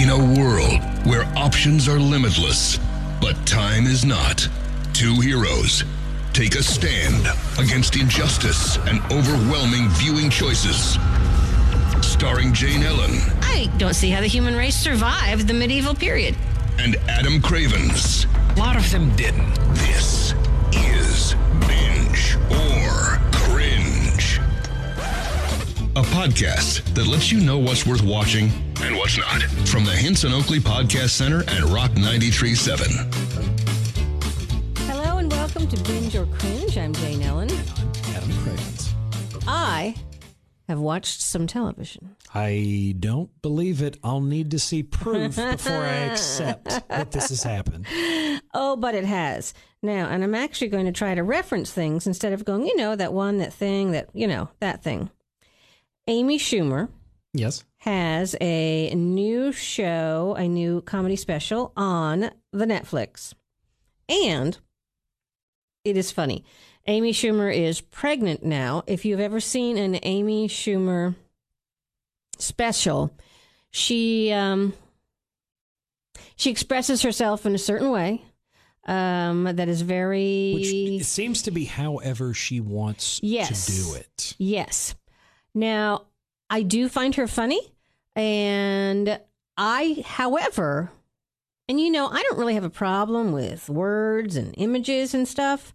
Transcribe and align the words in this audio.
In 0.00 0.08
a 0.08 0.16
world 0.40 0.80
where 1.04 1.24
options 1.36 1.86
are 1.86 2.00
limitless, 2.00 2.78
but 3.20 3.34
time 3.46 3.84
is 3.86 4.02
not, 4.02 4.48
two 4.94 5.20
heroes 5.20 5.84
take 6.32 6.54
a 6.54 6.62
stand 6.62 7.26
against 7.58 7.96
injustice 7.96 8.78
and 8.86 9.00
overwhelming 9.12 9.88
viewing 9.90 10.30
choices. 10.30 10.96
Starring 12.00 12.54
Jane 12.54 12.82
Ellen 12.82 13.18
I 13.42 13.70
don't 13.76 13.92
see 13.94 14.08
how 14.08 14.22
the 14.22 14.26
human 14.26 14.56
race 14.56 14.76
survived 14.76 15.46
the 15.46 15.52
medieval 15.54 15.94
period. 15.94 16.34
and 16.78 16.96
Adam 17.08 17.42
Cravens. 17.42 18.24
A 18.56 18.58
lot 18.58 18.76
of 18.76 18.90
them 18.90 19.14
didn't. 19.16 19.54
This 19.74 20.32
is 20.72 21.34
Binge 21.68 22.36
or 22.50 23.18
Cringe. 23.32 24.38
A 25.94 26.02
podcast 26.02 26.94
that 26.94 27.06
lets 27.06 27.30
you 27.30 27.40
know 27.40 27.58
what's 27.58 27.84
worth 27.84 28.02
watching 28.02 28.50
and 28.82 28.96
what's 28.96 29.18
not. 29.18 29.42
From 29.68 29.84
the 29.84 29.92
Henson 29.92 30.32
Oakley 30.32 30.58
Podcast 30.58 31.10
Center 31.10 31.42
at 31.44 31.62
Rock 31.64 31.90
93.7. 31.92 34.78
Hello 34.86 35.18
and 35.18 35.30
welcome 35.32 35.66
to 35.68 35.82
Binge 35.84 36.16
or 36.16 36.26
Cringe. 36.26 36.76
I'm 36.78 36.92
Jane 36.94 37.22
Ellen. 37.22 37.50
Adam 38.14 38.32
Cravens. 38.42 38.94
I 39.46 39.94
have 40.68 40.78
watched 40.78 41.20
some 41.20 41.46
television. 41.46 42.16
I 42.34 42.94
don't 42.98 43.30
believe 43.42 43.82
it. 43.82 43.98
I'll 44.04 44.20
need 44.20 44.50
to 44.52 44.58
see 44.58 44.82
proof 44.82 45.36
before 45.36 45.72
I 45.72 45.96
accept 46.10 46.88
that 46.88 47.10
this 47.10 47.28
has 47.30 47.42
happened. 47.42 47.86
Oh, 48.52 48.74
but 48.74 48.96
it 48.96 49.04
has. 49.04 49.54
Now, 49.80 50.08
and 50.08 50.24
I'm 50.24 50.34
actually 50.34 50.68
going 50.68 50.86
to 50.86 50.92
try 50.92 51.14
to 51.14 51.22
reference 51.22 51.70
things 51.70 52.08
instead 52.08 52.32
of 52.32 52.44
going, 52.44 52.66
you 52.66 52.74
know, 52.74 52.96
that 52.96 53.12
one, 53.12 53.38
that 53.38 53.52
thing, 53.52 53.92
that, 53.92 54.08
you 54.12 54.26
know, 54.26 54.48
that 54.58 54.82
thing. 54.82 55.08
Amy 56.08 56.36
Schumer 56.36 56.88
Yes. 57.32 57.62
Has 57.80 58.36
a 58.40 58.94
new 58.94 59.52
show, 59.52 60.34
a 60.38 60.46
new 60.46 60.82
comedy 60.82 61.16
special 61.16 61.72
on 61.76 62.30
the 62.52 62.66
Netflix. 62.66 63.32
And 64.08 64.58
it 65.84 65.96
is 65.96 66.10
funny. 66.10 66.44
Amy 66.86 67.12
Schumer 67.12 67.54
is 67.54 67.80
pregnant 67.80 68.42
now. 68.42 68.82
If 68.86 69.04
you've 69.04 69.20
ever 69.20 69.40
seen 69.40 69.78
an 69.78 69.98
Amy 70.02 70.48
Schumer 70.48 71.14
special, 72.38 73.10
she 73.70 74.32
um 74.32 74.72
she 76.36 76.50
expresses 76.50 77.02
herself 77.02 77.46
in 77.46 77.54
a 77.54 77.58
certain 77.58 77.90
way 77.90 78.22
um 78.86 79.44
that 79.44 79.68
is 79.68 79.82
very 79.82 80.52
Which 80.54 80.72
it 80.72 81.04
seems 81.04 81.42
to 81.42 81.50
be 81.50 81.64
however 81.66 82.34
she 82.34 82.60
wants 82.60 83.20
Yes. 83.22 83.66
to 83.66 83.72
do 83.72 83.94
it. 83.94 84.34
Yes. 84.38 84.94
Now, 85.54 86.06
I 86.48 86.62
do 86.62 86.88
find 86.88 87.14
her 87.14 87.26
funny. 87.28 87.60
And 88.16 89.20
I, 89.56 90.02
however, 90.06 90.90
and 91.68 91.80
you 91.80 91.90
know, 91.90 92.08
I 92.08 92.22
don't 92.22 92.38
really 92.38 92.54
have 92.54 92.64
a 92.64 92.70
problem 92.70 93.32
with 93.32 93.68
words 93.68 94.36
and 94.36 94.54
images 94.56 95.14
and 95.14 95.28
stuff, 95.28 95.72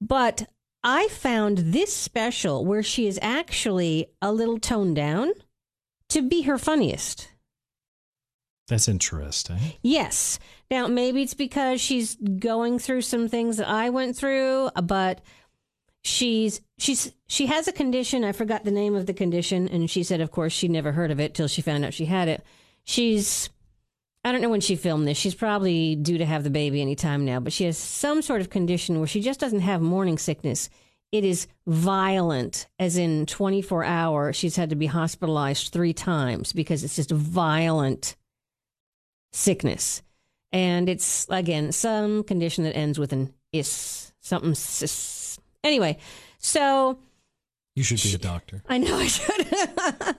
but 0.00 0.48
I 0.82 1.08
found 1.08 1.58
this 1.58 1.94
special 1.94 2.64
where 2.64 2.82
she 2.82 3.06
is 3.06 3.18
actually 3.22 4.06
a 4.20 4.32
little 4.32 4.58
toned 4.58 4.96
down 4.96 5.32
to 6.08 6.22
be 6.22 6.42
her 6.42 6.58
funniest. 6.58 7.28
That's 8.68 8.88
interesting. 8.88 9.58
Yes. 9.82 10.38
Now, 10.70 10.86
maybe 10.88 11.22
it's 11.22 11.34
because 11.34 11.80
she's 11.80 12.16
going 12.16 12.78
through 12.78 13.02
some 13.02 13.28
things 13.28 13.58
that 13.58 13.68
I 13.68 13.90
went 13.90 14.16
through, 14.16 14.70
but 14.82 15.20
she's 16.02 16.60
she's 16.78 17.12
she 17.28 17.46
has 17.46 17.68
a 17.68 17.72
condition. 17.72 18.24
I 18.24 18.32
forgot 18.32 18.64
the 18.64 18.70
name 18.70 18.94
of 18.94 19.06
the 19.06 19.14
condition, 19.14 19.68
and 19.68 19.90
she 19.90 20.02
said, 20.02 20.20
of 20.20 20.30
course, 20.30 20.52
she 20.52 20.68
never 20.68 20.92
heard 20.92 21.10
of 21.10 21.20
it 21.20 21.34
till 21.34 21.48
she 21.48 21.62
found 21.62 21.84
out 21.84 21.94
she 21.94 22.06
had 22.06 22.28
it. 22.28 22.44
She's 22.84 23.50
I 24.24 24.30
don't 24.30 24.40
know 24.40 24.50
when 24.50 24.60
she 24.60 24.76
filmed 24.76 25.06
this. 25.08 25.18
She's 25.18 25.34
probably 25.34 25.96
due 25.96 26.18
to 26.18 26.26
have 26.26 26.44
the 26.44 26.50
baby 26.50 26.80
anytime 26.80 27.24
now, 27.24 27.40
but 27.40 27.52
she 27.52 27.64
has 27.64 27.76
some 27.76 28.22
sort 28.22 28.40
of 28.40 28.50
condition 28.50 28.98
where 28.98 29.08
she 29.08 29.20
just 29.20 29.40
doesn't 29.40 29.60
have 29.60 29.80
morning 29.80 30.16
sickness. 30.16 30.70
It 31.10 31.24
is 31.24 31.46
violent, 31.66 32.68
as 32.78 32.96
in 32.96 33.26
24 33.26 33.84
hour. 33.84 34.32
She's 34.32 34.56
had 34.56 34.70
to 34.70 34.76
be 34.76 34.86
hospitalized 34.86 35.72
three 35.72 35.92
times 35.92 36.52
because 36.52 36.84
it's 36.84 36.96
just 36.96 37.10
violent 37.10 38.16
sickness. 39.32 40.02
And 40.52 40.88
it's, 40.88 41.26
again, 41.28 41.72
some 41.72 42.22
condition 42.22 42.64
that 42.64 42.76
ends 42.76 42.98
with 42.98 43.12
an 43.12 43.34
is, 43.52 44.12
something 44.20 44.54
sis. 44.54 45.38
Anyway, 45.64 45.98
so 46.38 46.98
You 47.74 47.82
should 47.84 48.02
be 48.02 48.14
a 48.14 48.18
doctor. 48.18 48.62
I 48.68 48.78
know 48.78 48.96
I 48.98 49.06
should. 49.06 50.16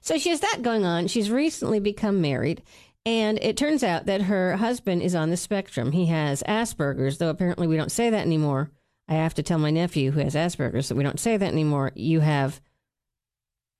so 0.00 0.18
she 0.18 0.30
has 0.30 0.40
that 0.40 0.62
going 0.62 0.84
on. 0.84 1.06
She's 1.08 1.30
recently 1.30 1.80
become 1.80 2.20
married. 2.20 2.62
And 3.04 3.38
it 3.40 3.56
turns 3.56 3.84
out 3.84 4.06
that 4.06 4.22
her 4.22 4.56
husband 4.56 5.02
is 5.02 5.14
on 5.14 5.30
the 5.30 5.36
spectrum. 5.36 5.92
He 5.92 6.06
has 6.06 6.42
Asperger's, 6.42 7.18
though 7.18 7.30
apparently 7.30 7.68
we 7.68 7.76
don't 7.76 7.92
say 7.92 8.10
that 8.10 8.26
anymore. 8.26 8.70
I 9.08 9.14
have 9.14 9.34
to 9.34 9.42
tell 9.44 9.58
my 9.58 9.70
nephew 9.70 10.10
who 10.10 10.18
has 10.20 10.34
Asperger's 10.34 10.88
that 10.88 10.96
we 10.96 11.04
don't 11.04 11.20
say 11.20 11.36
that 11.36 11.52
anymore. 11.52 11.92
You 11.94 12.18
have 12.20 12.60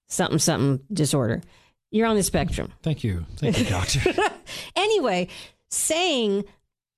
something, 0.06 0.38
something 0.38 0.84
disorder. 0.92 1.42
You're 1.90 2.06
on 2.06 2.14
the 2.14 2.22
spectrum. 2.22 2.72
Thank 2.82 3.02
you. 3.02 3.26
Thank 3.36 3.58
you, 3.58 3.64
doctor. 3.64 4.00
Anyway, 4.76 5.26
saying 5.70 6.44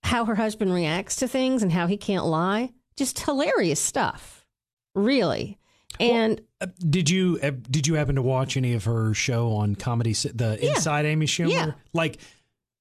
how 0.02 0.26
her 0.26 0.34
husband 0.34 0.72
reacts 0.74 1.16
to 1.16 1.28
things 1.28 1.62
and 1.62 1.72
how 1.72 1.86
he 1.86 1.96
can't 1.96 2.26
lie, 2.26 2.70
just 2.98 3.18
hilarious 3.20 3.80
stuff. 3.80 4.46
Really. 4.94 5.58
And 6.00 6.40
Uh, 6.60 6.66
did 6.90 7.08
you 7.08 7.38
uh, 7.42 7.52
did 7.70 7.86
you 7.86 7.94
happen 7.94 8.16
to 8.16 8.22
watch 8.22 8.56
any 8.56 8.74
of 8.74 8.84
her 8.84 9.14
show 9.14 9.52
on 9.52 9.74
comedy 9.76 10.12
the 10.12 10.58
Yeah. 10.60 10.70
Inside 10.70 11.06
Amy 11.06 11.26
Schumer? 11.26 11.50
Yeah. 11.50 11.72
Like 11.92 12.18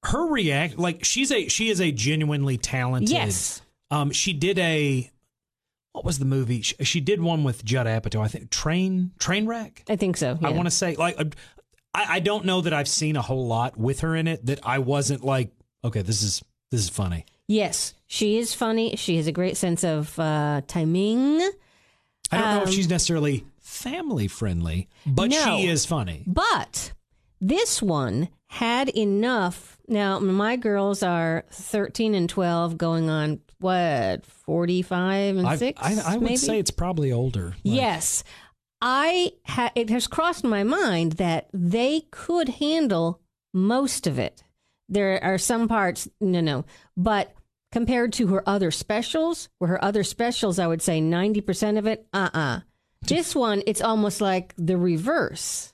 her 0.04 0.28
react 0.28 0.78
like 0.78 1.04
she's 1.06 1.32
a 1.32 1.48
she 1.48 1.70
is 1.70 1.80
a 1.82 1.92
genuinely 1.92 2.58
talented 2.58 3.10
yes. 3.10 3.62
Um, 3.90 4.12
she 4.12 4.34
did 4.34 4.60
a 4.60 5.10
what 5.94 6.06
was 6.06 6.20
the 6.20 6.26
movie? 6.26 6.62
She, 6.62 6.76
she 6.84 7.00
did 7.00 7.22
one 7.22 7.44
with 7.44 7.64
Judd 7.66 7.88
Apatow. 7.88 8.22
I 8.24 8.28
think 8.28 8.50
Train 8.52 9.12
Trainwreck. 9.20 9.80
I 9.90 9.96
think 9.96 10.18
so. 10.18 10.38
I 10.44 10.52
want 10.52 10.66
to 10.68 10.72
say 10.72 10.96
like 10.96 11.20
uh, 11.20 11.26
I, 11.94 12.16
I 12.16 12.20
don't 12.20 12.46
know 12.46 12.62
that 12.62 12.74
I've 12.74 12.88
seen 12.90 13.16
a 13.16 13.22
whole 13.22 13.48
lot 13.48 13.78
with 13.78 14.02
her 14.02 14.16
in 14.16 14.28
it 14.28 14.46
that 14.46 14.60
I 14.64 14.80
wasn't 14.80 15.24
like 15.24 15.52
okay 15.84 16.02
this 16.02 16.22
is 16.22 16.44
this 16.72 16.82
is 16.82 16.90
funny. 16.90 17.26
Yes, 17.47 17.94
she 18.08 18.38
is 18.38 18.53
funny. 18.53 18.96
She 18.96 19.16
has 19.18 19.28
a 19.28 19.31
great 19.31 19.58
sense 19.58 19.84
of 19.84 20.18
uh, 20.19 20.62
timing, 20.68 21.40
I 22.31 22.38
don't 22.38 22.46
know 22.56 22.62
if 22.63 22.68
Um, 22.68 22.74
she's 22.74 22.90
necessarily 22.90 23.46
family 23.62 24.28
friendly, 24.28 24.90
but 25.06 25.30
No. 25.30 25.57
she 25.57 25.68
is 25.68 25.86
funny. 25.86 26.24
but 26.28 26.91
this 27.40 27.81
one 27.81 28.28
had 28.47 28.90
enough. 28.90 29.78
Now, 29.88 30.19
my 30.19 30.56
girls 30.57 31.03
are 31.03 31.46
13 31.52 32.16
and 32.16 32.30
12, 32.30 32.78
going 32.78 33.09
on 33.09 33.40
what, 33.59 34.25
45 34.25 35.38
and 35.38 35.47
I, 35.47 35.56
6? 35.56 35.80
I, 35.81 35.96
I 36.06 36.13
would 36.16 36.24
maybe? 36.24 36.38
say 36.38 36.59
it's 36.59 36.72
probably 36.72 37.12
older. 37.12 37.56
Like, 37.63 37.75
Yes. 37.78 38.24
I 38.81 39.31
ha- 39.46 39.72
it 39.75 39.90
has 39.90 40.06
crossed 40.07 40.44
my 40.44 40.63
mind 40.63 41.13
that 41.13 41.47
they 41.53 42.03
could 42.12 42.50
handle 42.50 43.22
most 43.53 44.06
of 44.06 44.19
it. 44.19 44.44
There 44.90 45.22
are 45.24 45.38
some 45.38 45.68
parts, 45.68 46.07
no, 46.22 46.41
no, 46.41 46.66
but 46.96 47.34
compared 47.72 48.14
to 48.14 48.28
her 48.28 48.48
other 48.48 48.72
specials, 48.72 49.50
where 49.58 49.70
her 49.70 49.84
other 49.84 50.04
specials, 50.04 50.60
I 50.60 50.68
would 50.68 50.82
say 50.82 51.02
90% 51.02 51.78
of 51.78 51.86
it, 51.86 52.08
uh 52.14 52.30
uh 52.34 52.60
This 53.02 53.36
one, 53.36 53.62
it's 53.68 53.82
almost 53.82 54.22
like 54.22 54.54
the 54.58 54.78
reverse. 54.78 55.74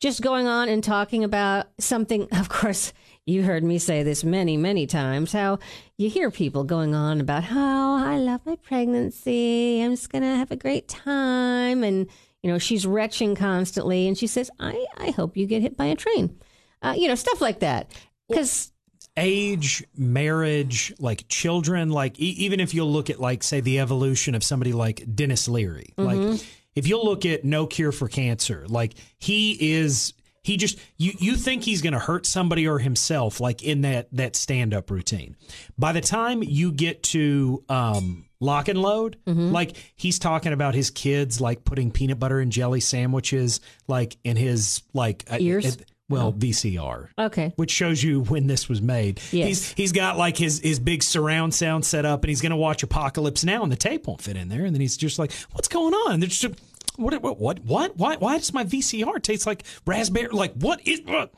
Just 0.00 0.20
going 0.20 0.48
on 0.48 0.68
and 0.68 0.82
talking 0.82 1.22
about 1.22 1.68
something, 1.78 2.28
of 2.32 2.48
course, 2.48 2.92
you 3.24 3.44
heard 3.44 3.62
me 3.62 3.78
say 3.78 4.02
this 4.02 4.24
many, 4.24 4.56
many 4.56 4.86
times 4.86 5.32
how 5.32 5.60
you 5.96 6.10
hear 6.10 6.30
people 6.30 6.64
going 6.64 6.92
on 6.94 7.20
about 7.20 7.44
how 7.44 7.94
I 7.94 8.16
love 8.16 8.40
my 8.44 8.56
pregnancy. 8.56 9.80
I'm 9.80 9.92
just 9.92 10.10
going 10.10 10.22
to 10.22 10.36
have 10.36 10.50
a 10.50 10.56
great 10.56 10.88
time. 10.88 11.84
And, 11.84 12.08
you 12.42 12.50
know, 12.50 12.58
she's 12.58 12.84
retching 12.84 13.36
constantly. 13.36 14.08
And 14.08 14.18
she 14.18 14.26
says, 14.26 14.50
I, 14.58 14.86
I 14.96 15.10
hope 15.10 15.36
you 15.36 15.46
get 15.46 15.62
hit 15.62 15.76
by 15.76 15.86
a 15.86 15.94
train. 15.94 16.36
Uh, 16.82 16.94
you 16.96 17.06
know, 17.06 17.14
stuff 17.14 17.40
like 17.40 17.60
that. 17.60 17.92
Because, 18.28 18.71
age, 19.16 19.84
marriage, 19.96 20.92
like 20.98 21.28
children, 21.28 21.90
like 21.90 22.18
e- 22.18 22.34
even 22.38 22.60
if 22.60 22.74
you'll 22.74 22.90
look 22.92 23.10
at 23.10 23.20
like 23.20 23.42
say 23.42 23.60
the 23.60 23.78
evolution 23.80 24.34
of 24.34 24.42
somebody 24.42 24.72
like 24.72 25.04
Denis 25.14 25.48
Leary, 25.48 25.92
like 25.96 26.40
if 26.74 26.86
you'll 26.86 27.04
look 27.04 27.26
at 27.26 27.44
No 27.44 27.66
Cure 27.66 27.92
for 27.92 28.08
Cancer, 28.08 28.64
like 28.68 28.94
he 29.18 29.72
is 29.74 30.14
he 30.42 30.56
just 30.56 30.78
you 30.96 31.12
you 31.18 31.36
think 31.36 31.62
he's 31.62 31.82
going 31.82 31.92
to 31.92 31.98
hurt 31.98 32.26
somebody 32.26 32.66
or 32.66 32.78
himself 32.78 33.38
like 33.40 33.62
in 33.62 33.82
that 33.82 34.08
that 34.12 34.34
stand 34.34 34.74
up 34.74 34.90
routine. 34.90 35.36
By 35.78 35.92
the 35.92 36.00
time 36.00 36.42
you 36.42 36.72
get 36.72 37.02
to 37.04 37.62
um 37.68 38.24
Lock 38.40 38.66
and 38.66 38.80
Load, 38.80 39.18
like 39.24 39.76
he's 39.94 40.18
talking 40.18 40.52
about 40.52 40.74
his 40.74 40.90
kids 40.90 41.40
like 41.40 41.64
putting 41.64 41.92
peanut 41.92 42.18
butter 42.18 42.40
and 42.40 42.50
jelly 42.50 42.80
sandwiches 42.80 43.60
like 43.86 44.16
in 44.24 44.36
his 44.36 44.82
like 44.92 45.24
uh, 45.30 45.36
Ears? 45.38 45.76
uh, 45.76 45.84
well, 46.12 46.32
VCR 46.32 47.08
okay. 47.18 47.52
which 47.56 47.70
shows 47.70 48.02
you 48.02 48.20
when 48.22 48.46
this 48.46 48.68
was 48.68 48.80
made. 48.80 49.20
Yes. 49.30 49.48
He's 49.48 49.72
he's 49.72 49.92
got 49.92 50.16
like 50.16 50.36
his 50.36 50.60
his 50.60 50.78
big 50.78 51.02
surround 51.02 51.54
sound 51.54 51.84
set 51.84 52.04
up, 52.04 52.22
and 52.22 52.28
he's 52.28 52.40
going 52.40 52.50
to 52.50 52.56
watch 52.56 52.82
Apocalypse 52.82 53.44
Now, 53.44 53.62
and 53.62 53.72
the 53.72 53.76
tape 53.76 54.06
won't 54.06 54.22
fit 54.22 54.36
in 54.36 54.48
there, 54.48 54.64
and 54.64 54.74
then 54.74 54.80
he's 54.80 54.96
just 54.96 55.18
like, 55.18 55.32
"What's 55.52 55.68
going 55.68 55.94
on?" 55.94 56.20
There's 56.20 56.38
just 56.38 56.54
what 56.96 57.20
what 57.22 57.38
what 57.38 57.60
what 57.60 57.96
why 57.96 58.16
why 58.16 58.38
does 58.38 58.52
my 58.52 58.64
VCR 58.64 59.22
taste 59.22 59.46
like 59.46 59.64
raspberry? 59.86 60.28
Like 60.28 60.52
what 60.54 60.86
is? 60.86 61.00
What? 61.02 61.32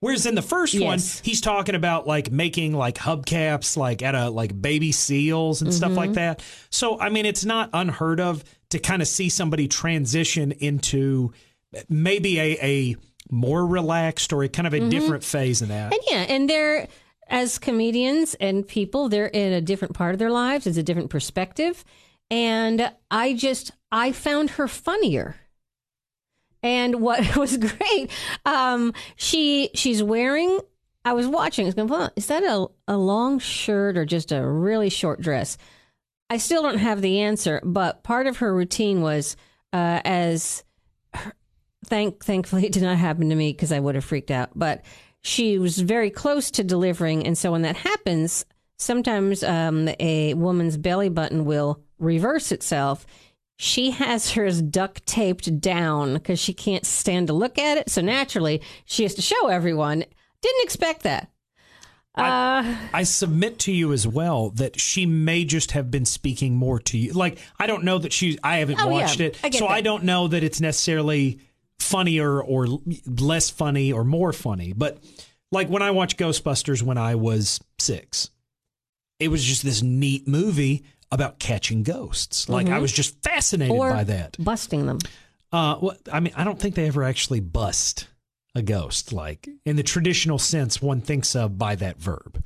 Whereas 0.00 0.26
in 0.26 0.34
the 0.34 0.42
first 0.42 0.80
one, 0.80 0.98
he's 1.22 1.40
talking 1.40 1.76
about 1.76 2.08
like 2.08 2.32
making 2.32 2.74
like 2.74 2.96
hubcaps, 2.96 3.76
like 3.76 4.02
at 4.02 4.16
a 4.16 4.30
like 4.30 4.60
baby 4.60 4.90
seals 4.90 5.62
and 5.62 5.72
stuff 5.72 5.90
Mm-hmm. 5.90 5.96
like 5.98 6.12
that. 6.14 6.42
So 6.70 6.98
I 6.98 7.08
mean, 7.08 7.24
it's 7.24 7.44
not 7.44 7.70
unheard 7.72 8.18
of 8.18 8.42
to 8.70 8.80
kind 8.80 9.00
of 9.00 9.06
see 9.06 9.28
somebody 9.28 9.68
transition 9.68 10.50
into 10.50 11.32
maybe 11.88 12.40
a 12.40 12.58
a 12.60 12.96
more 13.32 13.66
relaxed 13.66 14.32
or 14.32 14.46
kind 14.46 14.66
of 14.68 14.74
a 14.74 14.78
Mm-hmm. 14.78 14.90
different 14.90 15.24
phase 15.24 15.62
in 15.62 15.70
that. 15.70 15.92
And 15.92 16.00
yeah, 16.08 16.26
and 16.28 16.48
they're 16.48 16.86
as 17.28 17.58
comedians 17.58 18.34
and 18.34 18.68
people, 18.68 19.08
they're 19.08 19.26
in 19.26 19.52
a 19.54 19.60
different 19.60 19.94
part 19.94 20.14
of 20.14 20.18
their 20.18 20.30
lives. 20.30 20.66
It's 20.66 20.76
a 20.76 20.82
different 20.82 21.08
perspective, 21.10 21.82
and 22.30 22.92
I 23.10 23.32
just 23.32 23.72
I 23.90 24.12
found 24.12 24.50
her 24.50 24.68
funnier. 24.68 25.36
And 26.62 27.00
what 27.00 27.36
was 27.36 27.56
great, 27.56 28.10
um, 28.44 28.92
she 29.16 29.70
she's 29.74 30.02
wearing. 30.02 30.60
I 31.04 31.14
was 31.14 31.26
watching. 31.26 31.64
I 31.64 31.68
was 31.68 31.74
going, 31.74 31.88
"Well, 31.88 32.10
is 32.14 32.26
that 32.26 32.44
a 32.44 32.66
a 32.86 32.96
long 32.96 33.38
shirt 33.40 33.96
or 33.96 34.04
just 34.04 34.30
a 34.30 34.46
really 34.46 34.90
short 34.90 35.20
dress? 35.20 35.58
I 36.30 36.36
still 36.36 36.62
don't 36.62 36.78
have 36.78 37.02
the 37.02 37.20
answer, 37.20 37.60
but 37.64 38.02
part 38.04 38.26
of 38.26 38.36
her 38.38 38.54
routine 38.54 39.00
was 39.02 39.36
uh, 39.72 40.00
as 40.04 40.62
thank 41.86 42.24
thankfully 42.24 42.66
it 42.66 42.72
did 42.72 42.82
not 42.82 42.98
happen 42.98 43.28
to 43.28 43.34
me 43.34 43.52
because 43.52 43.72
I 43.72 43.80
would 43.80 43.94
have 43.94 44.04
freaked 44.04 44.30
out. 44.30 44.50
But 44.54 44.84
she 45.22 45.58
was 45.58 45.78
very 45.78 46.10
close 46.10 46.50
to 46.52 46.64
delivering, 46.64 47.26
and 47.26 47.36
so 47.38 47.52
when 47.52 47.62
that 47.62 47.76
happens, 47.76 48.44
sometimes 48.78 49.42
um, 49.44 49.88
a 50.00 50.34
woman's 50.34 50.76
belly 50.76 51.08
button 51.08 51.44
will 51.44 51.80
reverse 51.98 52.50
itself. 52.52 53.06
She 53.56 53.92
has 53.92 54.32
hers 54.32 54.60
duct 54.60 55.06
taped 55.06 55.60
down 55.60 56.14
because 56.14 56.40
she 56.40 56.52
can't 56.52 56.84
stand 56.84 57.28
to 57.28 57.32
look 57.32 57.58
at 57.58 57.78
it. 57.78 57.90
So 57.90 58.00
naturally, 58.00 58.60
she 58.86 59.04
has 59.04 59.14
to 59.14 59.22
show 59.22 59.46
everyone. 59.46 60.00
Didn't 60.40 60.64
expect 60.64 61.02
that. 61.04 61.28
Uh, 62.14 62.76
I 62.92 63.04
submit 63.04 63.58
to 63.60 63.72
you 63.72 63.92
as 63.92 64.06
well 64.06 64.50
that 64.50 64.78
she 64.78 65.06
may 65.06 65.44
just 65.44 65.70
have 65.70 65.90
been 65.90 66.04
speaking 66.04 66.54
more 66.56 66.78
to 66.80 66.98
you. 66.98 67.12
Like 67.12 67.38
I 67.58 67.66
don't 67.66 67.84
know 67.84 67.98
that 67.98 68.12
she. 68.12 68.38
I 68.42 68.56
haven't 68.58 68.80
Oh, 68.80 68.86
yeah. 68.86 68.90
watched 68.90 69.20
it, 69.20 69.38
I 69.44 69.50
so 69.50 69.60
that. 69.66 69.70
I 69.70 69.80
don't 69.80 70.04
know 70.04 70.28
that 70.28 70.42
it's 70.42 70.60
necessarily 70.60 71.38
funnier 71.78 72.42
or 72.42 72.66
less 73.06 73.50
funny 73.50 73.92
or 73.92 74.04
more 74.04 74.32
funny. 74.32 74.72
But 74.72 74.98
like 75.50 75.68
when 75.68 75.82
I 75.82 75.90
watched 75.90 76.18
Ghostbusters 76.18 76.82
when 76.82 76.98
I 76.98 77.14
was 77.14 77.60
six, 77.78 78.30
it 79.18 79.28
was 79.28 79.44
just 79.44 79.62
this 79.64 79.82
neat 79.82 80.26
movie 80.26 80.84
about 81.10 81.38
catching 81.38 81.82
ghosts. 81.82 82.48
Like 82.48 82.68
I 82.68 82.78
was 82.78 82.92
just 82.92 83.22
fascinated 83.22 83.72
Mm-hmm. 83.74 83.80
or 83.80 83.90
by 83.92 84.04
that. 84.04 84.36
busting 84.38 84.86
them. 84.86 84.98
Uh, 85.52 85.76
well, 85.82 85.96
I 86.10 86.20
mean, 86.20 86.32
I 86.36 86.44
don't 86.44 86.58
think 86.58 86.74
they 86.74 86.86
ever 86.86 87.04
actually 87.04 87.40
bust 87.40 88.08
a 88.54 88.62
ghost, 88.62 89.12
like 89.12 89.48
in 89.66 89.76
the 89.76 89.82
traditional 89.82 90.38
sense 90.38 90.80
one 90.80 91.00
thinks 91.02 91.36
of 91.36 91.58
by 91.58 91.74
that 91.76 91.98
verb. 91.98 92.42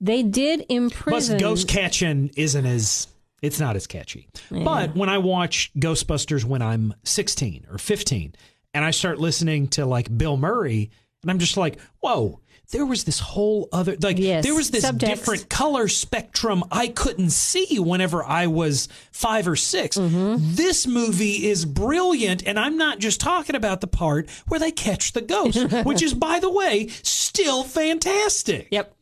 They 0.00 0.22
did 0.22 0.60
Plus, 0.68 0.68
imprison. 0.70 1.38
ghost 1.38 1.68
catching 1.68 2.30
isn't 2.36 2.64
as 2.64 3.08
it's 3.42 3.60
not 3.60 3.76
as 3.76 3.86
catchy. 3.86 4.28
But 4.50 4.94
when 4.96 5.08
I 5.08 5.18
watch 5.18 5.70
Ghostbusters 5.78 6.44
when 6.44 6.62
I'm 6.62 6.94
16 7.04 7.66
or 7.70 7.78
15, 7.78 8.34
and 8.74 8.84
I 8.84 8.90
start 8.90 9.18
listening 9.18 9.68
to 9.68 9.86
like 9.86 10.16
Bill 10.16 10.36
Murray, 10.36 10.90
and 11.22 11.30
I'm 11.30 11.38
just 11.38 11.56
like, 11.56 11.78
whoa. 12.00 12.40
There 12.70 12.84
was 12.84 13.04
this 13.04 13.18
whole 13.18 13.66
other 13.72 13.96
like 14.02 14.18
Yes, 14.18 14.44
there 14.44 14.54
was 14.54 14.70
this 14.70 14.84
subtext. 14.84 14.98
different 14.98 15.48
color 15.48 15.88
spectrum 15.88 16.62
I 16.70 16.88
couldn't 16.88 17.30
see 17.30 17.78
whenever 17.78 18.22
I 18.22 18.46
was 18.48 18.88
five 19.10 19.48
or 19.48 19.56
6 19.56 19.96
Mm-hmm. 19.96 20.54
This 20.54 20.86
movie 20.86 21.46
is 21.46 21.64
brilliant, 21.64 22.46
and 22.46 22.58
I'm 22.60 22.76
not 22.76 22.98
just 22.98 23.20
talking 23.22 23.56
about 23.56 23.80
the 23.80 23.86
part 23.86 24.28
where 24.48 24.60
they 24.60 24.70
catch 24.70 25.12
the 25.14 25.22
ghost, 25.22 25.72
which 25.86 26.02
is, 26.02 26.12
by 26.12 26.40
the 26.40 26.50
way, 26.50 26.88
still 27.02 27.64
fantastic. 27.64 28.68
Yep. 28.70 28.94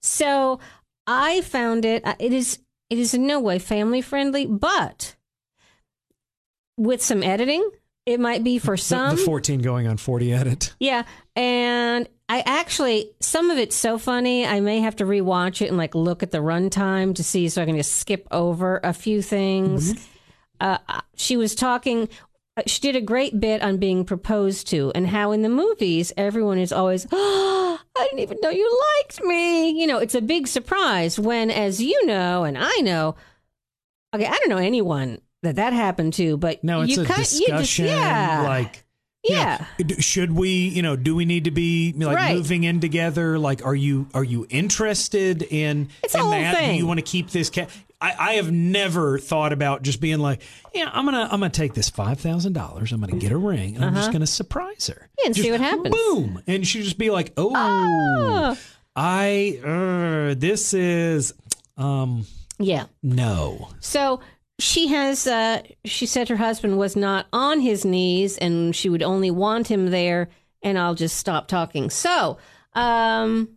So 0.00 0.60
I 1.06 1.40
found 1.40 1.86
it. 1.86 2.04
uh, 2.06 2.16
It 2.18 2.34
is. 2.34 2.58
It 2.90 2.98
is 2.98 3.14
in 3.14 3.26
no 3.26 3.40
way 3.40 3.58
family 3.58 4.00
friendly, 4.00 4.46
but 4.46 5.16
with 6.76 7.02
some 7.02 7.22
editing, 7.22 7.68
it 8.04 8.20
might 8.20 8.44
be 8.44 8.58
for 8.58 8.76
The- 8.76 8.82
some. 8.82 9.16
the 9.16 9.22
14 9.22 9.60
going 9.60 9.86
on 9.86 9.96
40 9.96 10.32
edit. 10.32 10.74
yeah, 10.78 11.02
and 11.34 12.08
I 12.28 12.40
actually 12.46 13.10
some 13.20 13.50
of 13.50 13.58
it's 13.58 13.76
so 13.76 13.98
funny. 13.98 14.46
I 14.46 14.60
may 14.60 14.80
have 14.80 14.96
to 14.96 15.04
rewatch 15.04 15.62
it 15.62 15.68
and 15.68 15.76
like 15.76 15.94
look 15.94 16.22
at 16.22 16.30
the 16.32 16.38
runtime 16.38 17.14
to 17.16 17.24
see 17.24 17.48
so 17.48 17.62
I 17.62 17.66
can 17.66 17.76
just 17.76 17.92
skip 17.96 18.26
over 18.30 18.80
a 18.82 18.92
few 18.92 19.22
things. 19.22 19.94
Uh, 20.60 20.78
she 21.16 21.36
was 21.36 21.54
talking. 21.54 22.08
Uh, 22.56 22.62
She 22.66 22.80
did 22.80 22.96
a 22.96 23.00
great 23.00 23.38
bit 23.40 23.62
on 23.62 23.78
being 23.78 24.04
proposed 24.04 24.68
to 24.68 24.92
and 24.94 25.06
how 25.08 25.32
in 25.32 25.42
the 25.42 25.48
movies 25.48 26.12
everyone 26.16 26.58
is 26.58 26.72
always, 26.72 27.06
oh, 27.12 27.80
I 27.96 28.04
didn't 28.04 28.20
even 28.20 28.38
know 28.42 28.50
you 28.50 28.80
liked 28.98 29.22
me. 29.22 29.70
You 29.70 29.86
know, 29.86 29.98
it's 29.98 30.14
a 30.14 30.20
big 30.20 30.46
surprise 30.48 31.18
when, 31.18 31.50
as 31.50 31.80
you 31.82 32.06
know, 32.06 32.44
and 32.44 32.56
I 32.58 32.76
know, 32.78 33.16
okay, 34.14 34.26
I 34.26 34.30
don't 34.38 34.48
know 34.50 34.56
anyone 34.58 35.20
that 35.42 35.56
that 35.56 35.72
happened 35.72 36.14
to, 36.14 36.36
but 36.36 36.62
No, 36.64 36.82
it's 36.82 36.96
you 36.96 37.02
a 37.02 37.06
kind- 37.06 37.18
you 37.18 37.24
just- 37.24 37.38
discussion. 37.46 37.86
yeah, 37.86 38.42
Like, 38.44 38.84
you 39.24 39.34
know, 39.34 39.40
yeah. 39.40 39.64
should 39.98 40.32
we, 40.32 40.50
you 40.68 40.82
know, 40.82 40.94
do 40.96 41.14
we 41.16 41.24
need 41.24 41.44
to 41.44 41.50
be 41.50 41.92
like 41.96 42.16
Right. 42.16 42.36
moving 42.36 42.64
in 42.64 42.80
together? 42.80 43.38
Like, 43.38 43.64
are 43.64 43.74
you 43.74 44.06
are 44.14 44.22
you 44.24 44.46
interested 44.50 45.42
in 45.42 45.88
It's 46.04 46.14
a 46.14 46.20
in 46.20 46.30
that? 46.30 46.64
Do 46.64 46.72
you 46.74 46.86
want 46.86 46.98
to 46.98 47.02
keep 47.04 47.30
this 47.30 47.50
cat? 47.50 47.68
I, 48.00 48.14
I 48.18 48.32
have 48.34 48.52
never 48.52 49.18
thought 49.18 49.52
about 49.52 49.82
just 49.82 50.00
being 50.00 50.18
like, 50.18 50.42
yeah, 50.74 50.90
I'm 50.92 51.04
gonna 51.06 51.22
I'm 51.30 51.40
gonna 51.40 51.48
take 51.50 51.72
this 51.74 51.88
five 51.88 52.20
thousand 52.20 52.52
dollars. 52.52 52.92
I'm 52.92 53.00
gonna 53.00 53.16
get 53.16 53.32
a 53.32 53.38
ring, 53.38 53.74
and 53.76 53.84
I'm 53.84 53.94
just 53.94 54.12
gonna 54.12 54.26
surprise 54.26 54.88
her. 54.88 54.94
Uh-huh. 54.94 55.06
Yeah, 55.18 55.26
and 55.26 55.34
Just 55.34 55.44
see 55.46 55.50
what 55.52 55.60
happens. 55.60 55.94
Boom, 55.94 56.42
and 56.46 56.66
she'd 56.66 56.82
just 56.82 56.98
be 56.98 57.10
like, 57.10 57.32
oh, 57.36 57.52
Ah. 57.54 58.56
I 58.94 59.60
uh, 59.64 60.34
this 60.38 60.74
is 60.74 61.32
um 61.76 62.26
yeah. 62.58 62.86
no. 63.02 63.68
So 63.80 64.20
she 64.58 64.86
has, 64.88 65.26
uh, 65.26 65.60
she 65.84 66.06
said 66.06 66.30
her 66.30 66.36
husband 66.36 66.78
was 66.78 66.96
not 66.96 67.26
on 67.30 67.60
his 67.60 67.84
knees 67.84 68.38
and 68.38 68.74
she 68.74 68.88
would 68.88 69.02
only 69.02 69.30
want 69.30 69.68
him 69.68 69.90
there, 69.90 70.30
and 70.62 70.78
I'll 70.78 70.94
just 70.94 71.16
stop 71.16 71.46
talking. 71.48 71.90
So, 71.90 72.38
um, 72.72 73.50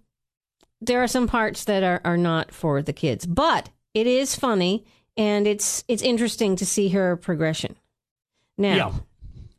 there 0.81 1.01
are 1.01 1.07
some 1.07 1.27
parts 1.27 1.63
that 1.65 1.83
are, 1.83 2.01
are 2.03 2.18
not 2.18 2.51
for 2.51 2.81
the 2.81 2.91
kids, 2.91 3.25
but 3.25 3.69
it 4.00 4.07
is 4.07 4.36
funny 4.36 4.86
and 5.18 5.46
it's 5.48 5.84
it's 5.88 6.01
interesting 6.04 6.56
to 6.57 6.66
see 6.66 6.90
her 6.90 7.16
progression. 7.18 7.75
Now, 8.57 8.75
Yeah. 8.75 8.94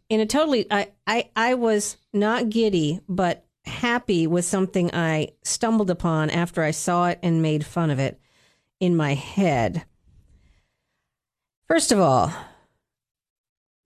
in 0.08 0.20
a 0.20 0.26
totally, 0.26 0.66
I, 0.70 0.88
I 1.06 1.30
I 1.36 1.54
was 1.54 1.96
not 2.12 2.48
giddy, 2.50 3.00
but 3.08 3.44
happy 3.64 4.26
with 4.26 4.44
something 4.44 4.94
I 4.94 5.32
stumbled 5.44 5.90
upon 5.90 6.30
after 6.30 6.62
I 6.62 6.70
saw 6.70 7.08
it 7.08 7.18
and 7.22 7.42
made 7.42 7.64
fun 7.66 7.90
of 7.90 7.98
it 7.98 8.18
in 8.80 8.96
my 8.96 9.14
head. 9.14 9.84
First 11.68 11.92
of 11.92 12.00
all, 12.00 12.32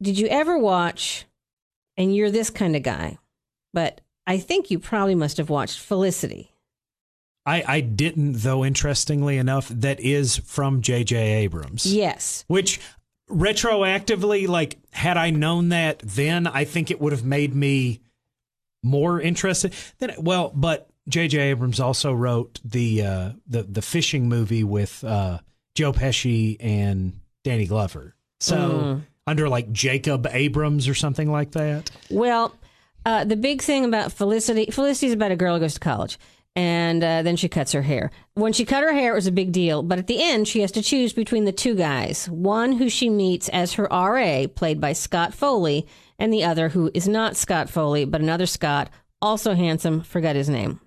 did 0.00 0.18
you 0.18 0.26
ever 0.28 0.56
watch, 0.58 1.24
and 1.96 2.14
you're 2.14 2.30
this 2.30 2.50
kind 2.50 2.76
of 2.76 2.82
guy, 2.82 3.18
but 3.72 4.00
I 4.26 4.38
think 4.38 4.70
you 4.70 4.78
probably 4.78 5.14
must 5.14 5.36
have 5.36 5.50
watched 5.50 5.78
Felicity. 5.80 6.50
I, 7.46 7.62
I 7.66 7.80
didn't, 7.80 8.34
though, 8.38 8.64
interestingly 8.64 9.36
enough, 9.36 9.68
that 9.68 10.00
is 10.00 10.38
from 10.38 10.80
J.J. 10.80 11.16
Abrams. 11.16 11.84
Yes. 11.84 12.44
Which 12.48 12.80
retroactively, 13.30 14.48
like, 14.48 14.78
had 14.90 15.16
I 15.16 15.30
known 15.30 15.68
that 15.70 15.98
then, 16.00 16.46
I 16.46 16.64
think 16.64 16.90
it 16.90 17.00
would 17.00 17.12
have 17.12 17.24
made 17.24 17.54
me 17.54 18.00
more 18.82 19.20
interested. 19.20 19.74
Then, 19.98 20.14
well, 20.18 20.50
but 20.54 20.88
J.J. 21.08 21.38
Abrams 21.38 21.80
also 21.80 22.12
wrote 22.12 22.60
the 22.64 23.02
uh, 23.02 23.30
the 23.46 23.62
the 23.62 23.82
fishing 23.82 24.28
movie 24.28 24.64
with 24.64 25.02
uh, 25.04 25.38
Joe 25.74 25.92
Pesci 25.92 26.56
and 26.60 27.20
Danny 27.42 27.66
Glover. 27.66 28.14
So 28.40 28.56
Mm. 28.56 29.02
under 29.26 29.48
like 29.48 29.70
Jacob 29.72 30.26
Abrams 30.30 30.88
or 30.88 30.94
something 30.94 31.30
like 31.30 31.52
that. 31.52 31.90
Well, 32.10 32.54
uh, 33.06 33.24
the 33.24 33.36
big 33.36 33.60
thing 33.62 33.84
about 33.84 34.12
Felicity, 34.12 34.66
Felicity 34.70 35.08
is 35.08 35.12
about 35.12 35.30
a 35.30 35.36
girl 35.36 35.54
who 35.54 35.60
goes 35.60 35.74
to 35.74 35.80
college. 35.80 36.18
And 36.56 37.02
uh, 37.02 37.22
then 37.22 37.34
she 37.36 37.48
cuts 37.48 37.72
her 37.72 37.82
hair. 37.82 38.10
When 38.34 38.52
she 38.52 38.64
cut 38.64 38.84
her 38.84 38.92
hair, 38.92 39.12
it 39.12 39.16
was 39.16 39.26
a 39.26 39.32
big 39.32 39.50
deal. 39.50 39.82
But 39.82 39.98
at 39.98 40.06
the 40.06 40.22
end, 40.22 40.46
she 40.46 40.60
has 40.60 40.70
to 40.72 40.82
choose 40.82 41.12
between 41.12 41.44
the 41.46 41.52
two 41.52 41.74
guys 41.74 42.28
one 42.28 42.72
who 42.72 42.88
she 42.88 43.10
meets 43.10 43.48
as 43.48 43.72
her 43.72 43.88
RA, 43.90 44.46
played 44.54 44.80
by 44.80 44.92
Scott 44.92 45.34
Foley, 45.34 45.86
and 46.18 46.32
the 46.32 46.44
other 46.44 46.68
who 46.68 46.90
is 46.94 47.08
not 47.08 47.36
Scott 47.36 47.68
Foley, 47.68 48.04
but 48.04 48.20
another 48.20 48.46
Scott, 48.46 48.88
also 49.20 49.54
handsome, 49.54 50.02
forgot 50.02 50.36
his 50.36 50.48
name. 50.48 50.80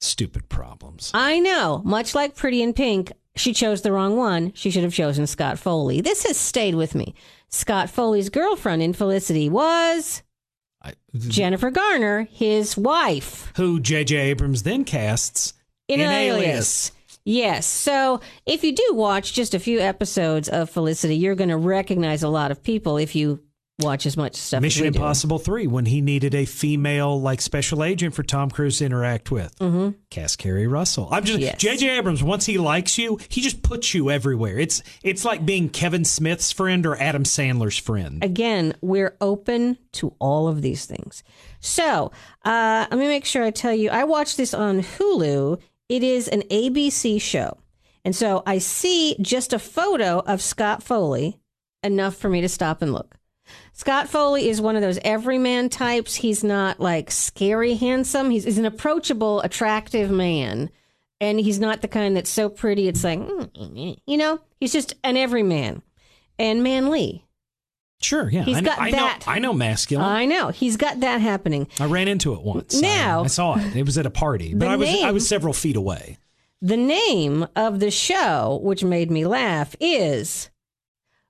Stupid 0.00 0.48
problems. 0.48 1.12
I 1.14 1.38
know. 1.38 1.80
Much 1.84 2.14
like 2.14 2.34
Pretty 2.34 2.60
in 2.60 2.72
Pink, 2.72 3.12
she 3.36 3.52
chose 3.52 3.82
the 3.82 3.92
wrong 3.92 4.16
one. 4.16 4.52
She 4.52 4.70
should 4.70 4.82
have 4.82 4.92
chosen 4.92 5.28
Scott 5.28 5.60
Foley. 5.60 6.00
This 6.00 6.24
has 6.24 6.36
stayed 6.36 6.74
with 6.74 6.96
me. 6.96 7.14
Scott 7.48 7.88
Foley's 7.88 8.30
girlfriend 8.30 8.82
in 8.82 8.94
Felicity 8.94 9.48
was 9.48 10.22
I, 10.82 10.94
Jennifer 11.16 11.70
Garner, 11.70 12.28
his 12.30 12.76
wife 12.76 13.52
who 13.56 13.80
J.J. 13.80 14.16
Abrams 14.16 14.62
then 14.62 14.84
casts 14.84 15.54
in, 15.88 16.00
in 16.00 16.08
Alias. 16.08 16.44
Alias. 16.44 16.92
Yes. 17.24 17.66
So 17.66 18.20
if 18.46 18.64
you 18.64 18.74
do 18.74 18.90
watch 18.94 19.32
just 19.32 19.54
a 19.54 19.60
few 19.60 19.78
episodes 19.78 20.48
of 20.48 20.70
Felicity, 20.70 21.16
you're 21.16 21.36
going 21.36 21.50
to 21.50 21.56
recognize 21.56 22.22
a 22.22 22.28
lot 22.28 22.50
of 22.50 22.62
people 22.62 22.96
if 22.96 23.14
you 23.14 23.40
watch 23.84 24.06
as 24.06 24.16
much 24.16 24.34
stuff. 24.36 24.62
Mission 24.62 24.84
as 24.84 24.88
we 24.88 24.90
do. 24.90 24.98
Impossible 24.98 25.38
3 25.38 25.66
when 25.66 25.86
he 25.86 26.00
needed 26.00 26.34
a 26.34 26.44
female 26.44 27.20
like 27.20 27.40
special 27.40 27.82
agent 27.84 28.14
for 28.14 28.22
Tom 28.22 28.50
Cruise 28.50 28.78
to 28.78 28.86
interact 28.86 29.30
with. 29.30 29.56
Mm-hmm. 29.58 29.90
Cass 30.10 30.36
Keri 30.36 30.66
Russell. 30.66 31.08
I'm 31.10 31.24
just 31.24 31.40
Yes. 31.40 31.56
JJ 31.62 31.98
Abrams 31.98 32.22
once 32.22 32.46
he 32.46 32.58
likes 32.58 32.98
you, 32.98 33.18
he 33.28 33.40
just 33.40 33.62
puts 33.62 33.94
you 33.94 34.10
everywhere. 34.10 34.58
It's 34.58 34.82
it's 35.02 35.24
like 35.24 35.44
being 35.46 35.68
Kevin 35.68 36.04
Smith's 36.04 36.52
friend 36.52 36.84
or 36.86 36.96
Adam 36.96 37.24
Sandler's 37.24 37.78
friend. 37.78 38.22
Again, 38.22 38.74
we're 38.80 39.16
open 39.20 39.78
to 39.92 40.14
all 40.18 40.48
of 40.48 40.62
these 40.62 40.86
things. 40.86 41.22
So 41.60 42.10
uh, 42.44 42.86
let 42.90 42.98
me 42.98 43.06
make 43.06 43.24
sure 43.24 43.44
I 43.44 43.50
tell 43.50 43.72
you. 43.74 43.90
I 43.90 44.04
watched 44.04 44.36
this 44.36 44.52
on 44.54 44.80
Hulu. 44.82 45.60
It 45.88 46.02
is 46.02 46.26
an 46.28 46.42
ABC 46.42 47.20
show, 47.20 47.58
and 48.04 48.16
so 48.16 48.42
I 48.46 48.58
see 48.58 49.16
just 49.20 49.52
a 49.52 49.58
photo 49.58 50.20
of 50.20 50.40
Scott 50.40 50.82
Foley, 50.82 51.38
enough 51.82 52.16
for 52.16 52.28
me 52.30 52.40
to 52.40 52.48
stop 52.48 52.80
and 52.82 52.92
look. 52.92 53.16
Scott 53.72 54.08
Foley 54.08 54.48
is 54.48 54.60
one 54.60 54.76
of 54.76 54.82
those 54.82 54.98
everyman 55.02 55.68
types. 55.68 56.14
He's 56.14 56.44
not 56.44 56.78
like 56.78 57.10
scary 57.10 57.74
handsome. 57.74 58.30
He's, 58.30 58.44
he's 58.44 58.58
an 58.58 58.66
approachable, 58.66 59.40
attractive 59.40 60.10
man. 60.10 60.70
And 61.20 61.38
he's 61.40 61.58
not 61.60 61.82
the 61.82 61.88
kind 61.88 62.16
that's 62.16 62.30
so 62.30 62.48
pretty 62.48 62.88
it's 62.88 63.04
like, 63.04 63.18
mm, 63.20 63.96
you 64.06 64.16
know, 64.16 64.40
he's 64.58 64.72
just 64.72 64.94
an 65.04 65.16
everyman. 65.16 65.82
And 66.38 66.62
manly. 66.62 67.24
Sure, 68.00 68.28
yeah. 68.28 68.42
He's 68.42 68.56
I, 68.56 68.60
got 68.62 68.80
I 68.80 68.90
know, 68.90 68.96
that. 68.96 69.24
I 69.28 69.38
know 69.38 69.52
masculine. 69.52 70.04
I 70.04 70.26
know. 70.26 70.48
He's 70.48 70.76
got 70.76 71.00
that 71.00 71.20
happening. 71.20 71.68
I 71.78 71.86
ran 71.86 72.08
into 72.08 72.34
it 72.34 72.42
once. 72.42 72.80
Now- 72.80 73.20
I, 73.20 73.24
I 73.24 73.28
saw 73.28 73.56
it. 73.56 73.76
It 73.76 73.86
was 73.86 73.96
at 73.96 74.06
a 74.06 74.10
party, 74.10 74.54
but 74.54 74.68
I 74.68 74.76
was 74.76 74.88
I 74.88 75.12
was 75.12 75.28
several 75.28 75.52
feet 75.52 75.76
away. 75.76 76.18
The 76.60 76.76
name 76.76 77.46
of 77.56 77.80
the 77.80 77.90
show, 77.90 78.60
which 78.62 78.82
made 78.84 79.10
me 79.10 79.24
laugh, 79.24 79.74
is 79.80 80.50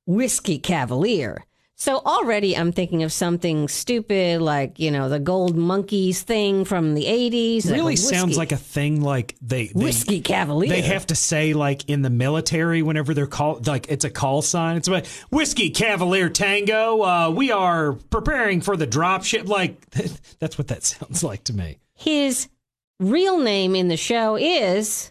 Whiskey 0.06 0.58
Cavalier. 0.58 1.44
So 1.82 1.96
already 1.98 2.56
I'm 2.56 2.70
thinking 2.70 3.02
of 3.02 3.12
something 3.12 3.66
stupid 3.66 4.40
like, 4.40 4.78
you 4.78 4.92
know, 4.92 5.08
the 5.08 5.18
Gold 5.18 5.56
Monkeys 5.56 6.22
thing 6.22 6.64
from 6.64 6.94
the 6.94 7.06
80s. 7.06 7.64
like 7.64 7.74
really 7.74 7.94
whiskey- 7.94 8.14
sounds 8.14 8.38
like 8.38 8.52
a 8.52 8.56
thing 8.56 9.00
like 9.00 9.34
they, 9.42 9.66
they 9.66 9.72
Whiskey 9.72 10.20
Cavalier. 10.20 10.70
They 10.70 10.82
have 10.82 11.08
to 11.08 11.16
say 11.16 11.54
like 11.54 11.88
in 11.88 12.02
the 12.02 12.08
military 12.08 12.82
whenever 12.82 13.14
they're 13.14 13.26
called 13.26 13.66
like 13.66 13.90
it's 13.90 14.04
a 14.04 14.10
call 14.10 14.42
sign. 14.42 14.76
It's 14.76 14.86
like 14.86 15.08
whiskey 15.32 15.70
Cavalier 15.70 16.28
Tango. 16.28 17.02
Uh, 17.02 17.30
we 17.30 17.50
are 17.50 17.94
preparing 17.94 18.60
for 18.60 18.76
the 18.76 18.86
drop 18.86 19.24
ship. 19.24 19.48
Like 19.48 19.84
that's 20.38 20.56
what 20.56 20.68
that 20.68 20.84
sounds 20.84 21.24
like 21.24 21.42
to 21.44 21.52
me. 21.52 21.80
His 21.96 22.48
real 23.00 23.40
name 23.40 23.74
in 23.74 23.88
the 23.88 23.96
show 23.96 24.36
is 24.36 25.10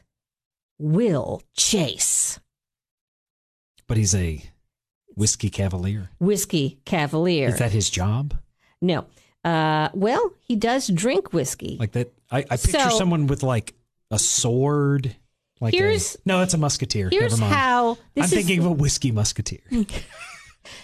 Will 0.79 1.43
Chase. 1.53 2.39
But 3.87 3.97
he's 3.97 4.15
a 4.15 4.41
whiskey 5.15 5.49
Cavalier. 5.49 6.09
Whiskey 6.19 6.79
Cavalier. 6.85 7.49
Is 7.49 7.59
that 7.59 7.71
his 7.71 7.89
job? 7.89 8.35
no. 8.81 9.05
Uh, 9.43 9.89
well, 9.95 10.33
he 10.41 10.55
does 10.55 10.87
drink 10.87 11.33
whiskey. 11.33 11.75
Like 11.79 11.93
that? 11.93 12.13
I, 12.29 12.39
I 12.39 12.57
picture 12.57 12.77
So- 12.91 12.97
someone 12.97 13.25
with 13.25 13.41
like 13.41 13.73
a 14.11 14.19
sword. 14.19 15.15
Like 15.59 15.73
a- 15.73 15.77
Here's- 15.77 16.15
no, 16.25 16.37
that's 16.39 16.53
a 16.53 16.59
musketeer. 16.59 17.09
Here's 17.09 17.31
Never 17.39 17.41
mind. 17.49 17.53
how 17.55 17.93
this 18.13 18.31
I'm 18.31 18.37
is 18.37 18.45
thinking 18.45 18.59
of 18.59 18.65
a 18.67 18.71
whiskey 18.71 19.11
musketeer. 19.11 19.61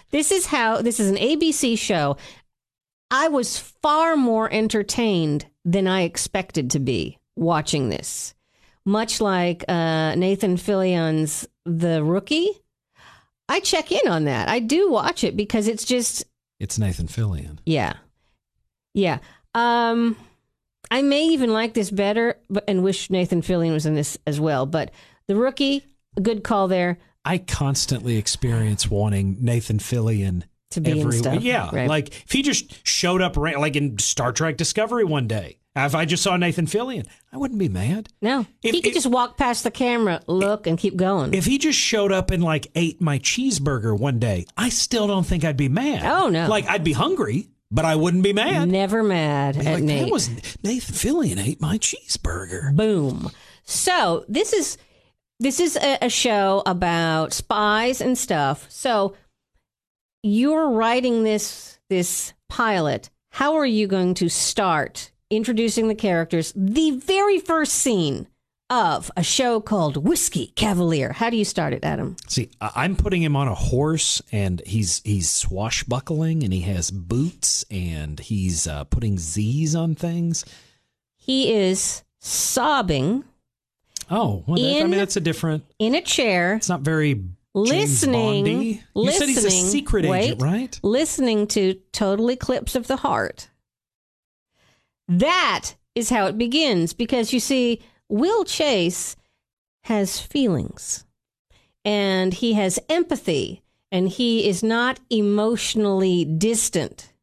This 0.09 0.31
is 0.31 0.45
how 0.47 0.81
this 0.81 0.99
is 0.99 1.09
an 1.09 1.17
ABC 1.17 1.77
show. 1.77 2.17
I 3.11 3.27
was 3.27 3.57
far 3.59 4.15
more 4.17 4.51
entertained 4.51 5.45
than 5.65 5.87
I 5.87 6.01
expected 6.01 6.71
to 6.71 6.79
be 6.79 7.19
watching 7.35 7.89
this. 7.89 8.33
Much 8.85 9.21
like 9.21 9.63
uh, 9.67 10.15
Nathan 10.15 10.57
Fillion's 10.57 11.47
The 11.65 12.03
Rookie, 12.03 12.49
I 13.49 13.59
check 13.61 13.91
in 13.91 14.07
on 14.07 14.25
that. 14.25 14.49
I 14.49 14.59
do 14.59 14.89
watch 14.91 15.23
it 15.23 15.35
because 15.37 15.67
it's 15.67 15.85
just 15.85 16.25
It's 16.59 16.77
Nathan 16.77 17.07
Fillion. 17.07 17.59
yeah, 17.65 17.93
yeah. 18.93 19.19
Um, 19.55 20.15
I 20.91 21.01
may 21.01 21.25
even 21.27 21.51
like 21.51 21.73
this 21.73 21.89
better, 21.91 22.35
but 22.49 22.63
and 22.67 22.83
wish 22.83 23.09
Nathan 23.09 23.41
Fillion 23.41 23.73
was 23.73 23.85
in 23.85 23.93
this 23.95 24.17
as 24.27 24.39
well. 24.39 24.65
But 24.65 24.91
The 25.27 25.35
Rookie, 25.35 25.85
a 26.15 26.21
good 26.21 26.43
call 26.43 26.67
there. 26.67 26.97
I 27.25 27.39
constantly 27.39 28.17
experience 28.17 28.89
wanting 28.89 29.37
Nathan 29.41 29.79
Fillion 29.79 30.43
To 30.71 30.81
be 30.81 30.91
in 30.91 30.99
every 30.99 31.17
stuff, 31.17 31.41
Yeah, 31.41 31.69
right. 31.73 31.89
like 31.89 32.09
if 32.23 32.31
he 32.31 32.41
just 32.41 32.85
showed 32.87 33.21
up 33.21 33.35
like 33.35 33.75
in 33.75 33.97
Star 33.99 34.31
Trek 34.31 34.55
Discovery 34.57 35.03
one 35.03 35.27
day. 35.27 35.57
If 35.85 35.95
I 35.95 36.05
just 36.05 36.23
saw 36.23 36.35
Nathan 36.37 36.65
Fillion, 36.65 37.05
I 37.31 37.37
wouldn't 37.37 37.59
be 37.59 37.69
mad. 37.69 38.09
No, 38.21 38.45
If- 38.63 38.73
he 38.73 38.81
could 38.81 38.89
if- 38.89 38.93
just 38.95 39.07
walk 39.07 39.37
past 39.37 39.63
the 39.63 39.71
camera, 39.71 40.21
look, 40.27 40.65
and 40.67 40.77
keep 40.77 40.95
going. 40.95 41.33
If 41.33 41.45
he 41.45 41.57
just 41.57 41.77
showed 41.77 42.11
up 42.11 42.31
and 42.31 42.43
like 42.43 42.67
ate 42.75 42.99
my 43.01 43.19
cheeseburger 43.19 43.97
one 43.97 44.19
day, 44.19 44.45
I 44.57 44.69
still 44.69 45.07
don't 45.07 45.25
think 45.25 45.43
I'd 45.43 45.57
be 45.57 45.69
mad. 45.69 46.03
Oh, 46.05 46.29
no. 46.29 46.47
Like 46.47 46.67
I'd 46.67 46.83
be 46.83 46.93
hungry, 46.93 47.49
but 47.69 47.85
I 47.85 47.95
wouldn't 47.95 48.23
be 48.23 48.33
mad. 48.33 48.69
Never 48.69 49.03
mad 49.03 49.57
at 49.57 49.65
like, 49.65 49.83
Nate. 49.83 50.05
that 50.05 50.11
was 50.11 50.29
Nathan 50.63 50.95
Fillion 50.95 51.37
ate 51.45 51.61
my 51.61 51.77
cheeseburger. 51.77 52.75
Boom. 52.75 53.29
So 53.63 54.25
this 54.27 54.53
is 54.53 54.77
this 55.39 55.59
is 55.59 55.75
a, 55.75 55.97
a 56.01 56.09
show 56.09 56.63
about 56.65 57.33
spies 57.33 58.01
and 58.01 58.17
stuff. 58.17 58.65
So 58.69 59.15
you're 60.23 60.69
writing 60.71 61.23
this 61.23 61.79
this 61.89 62.33
pilot. 62.49 63.09
How 63.29 63.55
are 63.55 63.65
you 63.65 63.87
going 63.87 64.13
to 64.15 64.29
start 64.29 65.11
introducing 65.29 65.87
the 65.87 65.95
characters? 65.95 66.53
The 66.55 66.91
very 66.91 67.39
first 67.39 67.73
scene 67.73 68.27
of 68.69 69.09
a 69.15 69.23
show 69.23 69.61
called 69.61 69.95
Whiskey 70.05 70.47
Cavalier. 70.55 71.13
How 71.13 71.29
do 71.29 71.37
you 71.37 71.45
start 71.45 71.73
it, 71.73 71.83
Adam? 71.85 72.17
See, 72.27 72.49
I'm 72.59 72.95
putting 72.97 73.21
him 73.23 73.35
on 73.35 73.47
a 73.47 73.55
horse, 73.55 74.21
and 74.31 74.61
he's 74.65 75.01
he's 75.05 75.29
swashbuckling, 75.29 76.43
and 76.43 76.51
he 76.51 76.61
has 76.61 76.91
boots, 76.91 77.63
and 77.71 78.19
he's 78.19 78.67
uh, 78.67 78.83
putting 78.85 79.17
Z's 79.17 79.73
on 79.75 79.95
things. 79.95 80.43
He 81.15 81.53
is 81.53 82.03
sobbing 82.19 83.23
Oh, 84.09 84.43
well, 84.47 84.57
that, 84.57 84.79
I 84.83 84.87
mean 84.87 84.91
that's 84.97 85.17
a 85.17 85.21
different. 85.21 85.65
in 85.79 85.93
a 85.95 86.01
chair, 86.01 86.55
It's 86.55 86.69
not 86.69 86.81
very 86.81 87.13
James 87.15 87.33
listening. 87.53 88.45
Bondy. 88.45 88.83
You 88.95 89.11
said 89.11 89.27
he's 89.27 89.39
a 89.39 89.47
listening- 89.47 89.65
secret 89.65 90.05
agent, 90.05 90.39
wait. 90.41 90.41
right? 90.41 90.79
listening 90.83 91.47
to 91.47 91.73
Total 91.91 92.29
Eclipse 92.31 92.75
of 92.75 92.87
the 92.87 92.95
Heart. 92.97 93.49
That 95.07 95.71
is 95.95 96.09
how 96.09 96.27
it 96.27 96.37
begins 96.37 96.93
because 96.93 97.33
you 97.33 97.39
see, 97.39 97.81
Will 98.09 98.43
Chase 98.43 99.15
has 99.83 100.19
feelings 100.19 101.05
and 101.85 102.33
he 102.33 102.53
has 102.53 102.79
empathy 102.89 103.61
and 103.91 104.09
he 104.09 104.47
is 104.47 104.61
not 104.63 104.99
emotionally 105.09 106.25
distant. 106.25 107.13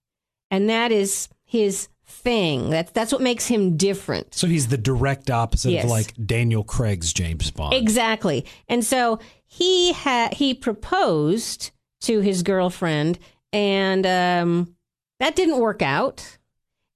And 0.50 0.68
that 0.70 0.92
is 0.92 1.28
his 1.44 1.88
thing. 2.06 2.70
That's, 2.70 2.90
that's 2.92 3.12
what 3.12 3.20
makes 3.20 3.46
him 3.46 3.76
different. 3.76 4.34
So 4.34 4.46
he's 4.46 4.68
the 4.68 4.78
direct 4.78 5.30
opposite 5.30 5.72
Yes. 5.72 5.84
of 5.84 5.90
like 5.90 6.14
Daniel 6.24 6.64
Craig's 6.64 7.12
James 7.12 7.50
Bond. 7.50 7.74
Exactly. 7.74 8.46
And 8.68 8.84
so 8.84 9.18
he 9.46 9.92
had 9.92 10.34
he 10.34 10.54
proposed 10.54 11.70
to 12.02 12.20
his 12.20 12.42
girlfriend, 12.42 13.18
and 13.52 14.04
um, 14.06 14.74
that 15.20 15.36
didn't 15.36 15.58
work 15.58 15.80
out. 15.80 16.38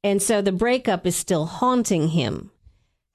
And 0.05 0.23
so 0.23 0.41
the 0.41 0.53
breakup 0.53 1.07
is 1.07 1.17
still 1.17 1.47
haunting 1.47 2.09
him. 2.09 2.51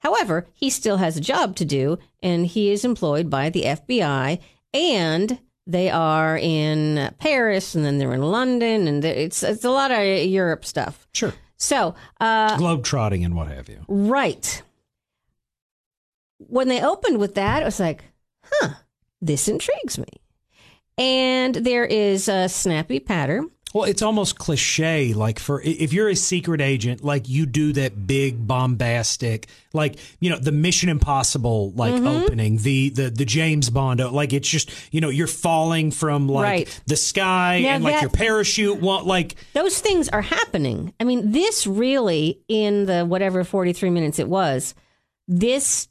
However, 0.00 0.46
he 0.52 0.68
still 0.68 0.98
has 0.98 1.16
a 1.16 1.20
job 1.20 1.56
to 1.56 1.64
do, 1.64 1.98
and 2.22 2.46
he 2.46 2.70
is 2.70 2.84
employed 2.84 3.30
by 3.30 3.48
the 3.48 3.62
FBI, 3.62 4.38
and 4.74 5.38
they 5.66 5.88
are 5.88 6.36
in 6.36 7.14
Paris, 7.18 7.74
and 7.74 7.84
then 7.86 7.96
they're 7.96 8.12
in 8.12 8.22
London, 8.22 8.86
and 8.86 9.02
it's 9.02 9.42
it's 9.42 9.64
a 9.64 9.70
lot 9.70 9.90
of 9.90 10.04
Europe 10.04 10.66
stuff. 10.66 11.06
Sure. 11.14 11.32
So, 11.56 11.94
uh, 12.20 12.58
Globetrotting 12.58 13.24
and 13.24 13.34
what 13.34 13.46
have 13.48 13.70
you. 13.70 13.84
Right. 13.88 14.62
When 16.38 16.68
they 16.68 16.82
opened 16.82 17.18
with 17.18 17.36
that, 17.36 17.62
it 17.62 17.64
was 17.64 17.80
like, 17.80 18.04
huh, 18.44 18.74
this 19.22 19.48
intrigues 19.48 19.98
me. 19.98 20.08
And 20.98 21.54
there 21.54 21.86
is 21.86 22.28
a 22.28 22.48
snappy 22.48 23.00
patter. 23.00 23.42
Well, 23.74 23.84
it's 23.84 24.02
almost 24.02 24.38
cliche. 24.38 25.12
Like 25.14 25.40
for 25.40 25.60
if 25.60 25.92
you're 25.92 26.08
a 26.08 26.14
secret 26.14 26.60
agent, 26.60 27.02
like 27.02 27.28
you 27.28 27.44
do 27.44 27.72
that 27.72 28.06
big 28.06 28.46
bombastic, 28.46 29.48
like 29.72 29.96
you 30.20 30.30
know 30.30 30.38
the 30.38 30.52
Mission 30.52 30.88
Impossible 30.88 31.72
like 31.72 31.92
Mm-hmm. 31.94 32.06
opening, 32.06 32.56
the 32.58 32.90
the 32.90 33.10
the 33.10 33.24
James 33.24 33.70
Bond, 33.70 33.98
like 34.12 34.32
it's 34.32 34.48
just 34.48 34.70
you 34.92 35.00
know 35.00 35.08
you're 35.08 35.26
falling 35.26 35.90
from 35.90 36.28
like 36.28 36.44
Right. 36.44 36.80
the 36.86 36.94
sky 36.96 37.60
Now 37.64 37.68
and 37.74 37.82
like 37.84 38.00
your 38.00 38.10
parachute 38.10 38.80
won't 38.80 39.06
like 39.06 39.34
Those 39.54 39.80
things 39.80 40.08
are 40.08 40.22
happening. 40.22 40.94
I 41.00 41.04
mean, 41.04 41.32
this 41.32 41.66
really, 41.66 42.40
in 42.46 42.86
the 42.86 43.04
whatever 43.04 43.42
43 43.42 43.90
minutes 43.90 44.20
it 44.20 44.28
was, 44.28 44.74
this 45.26 45.88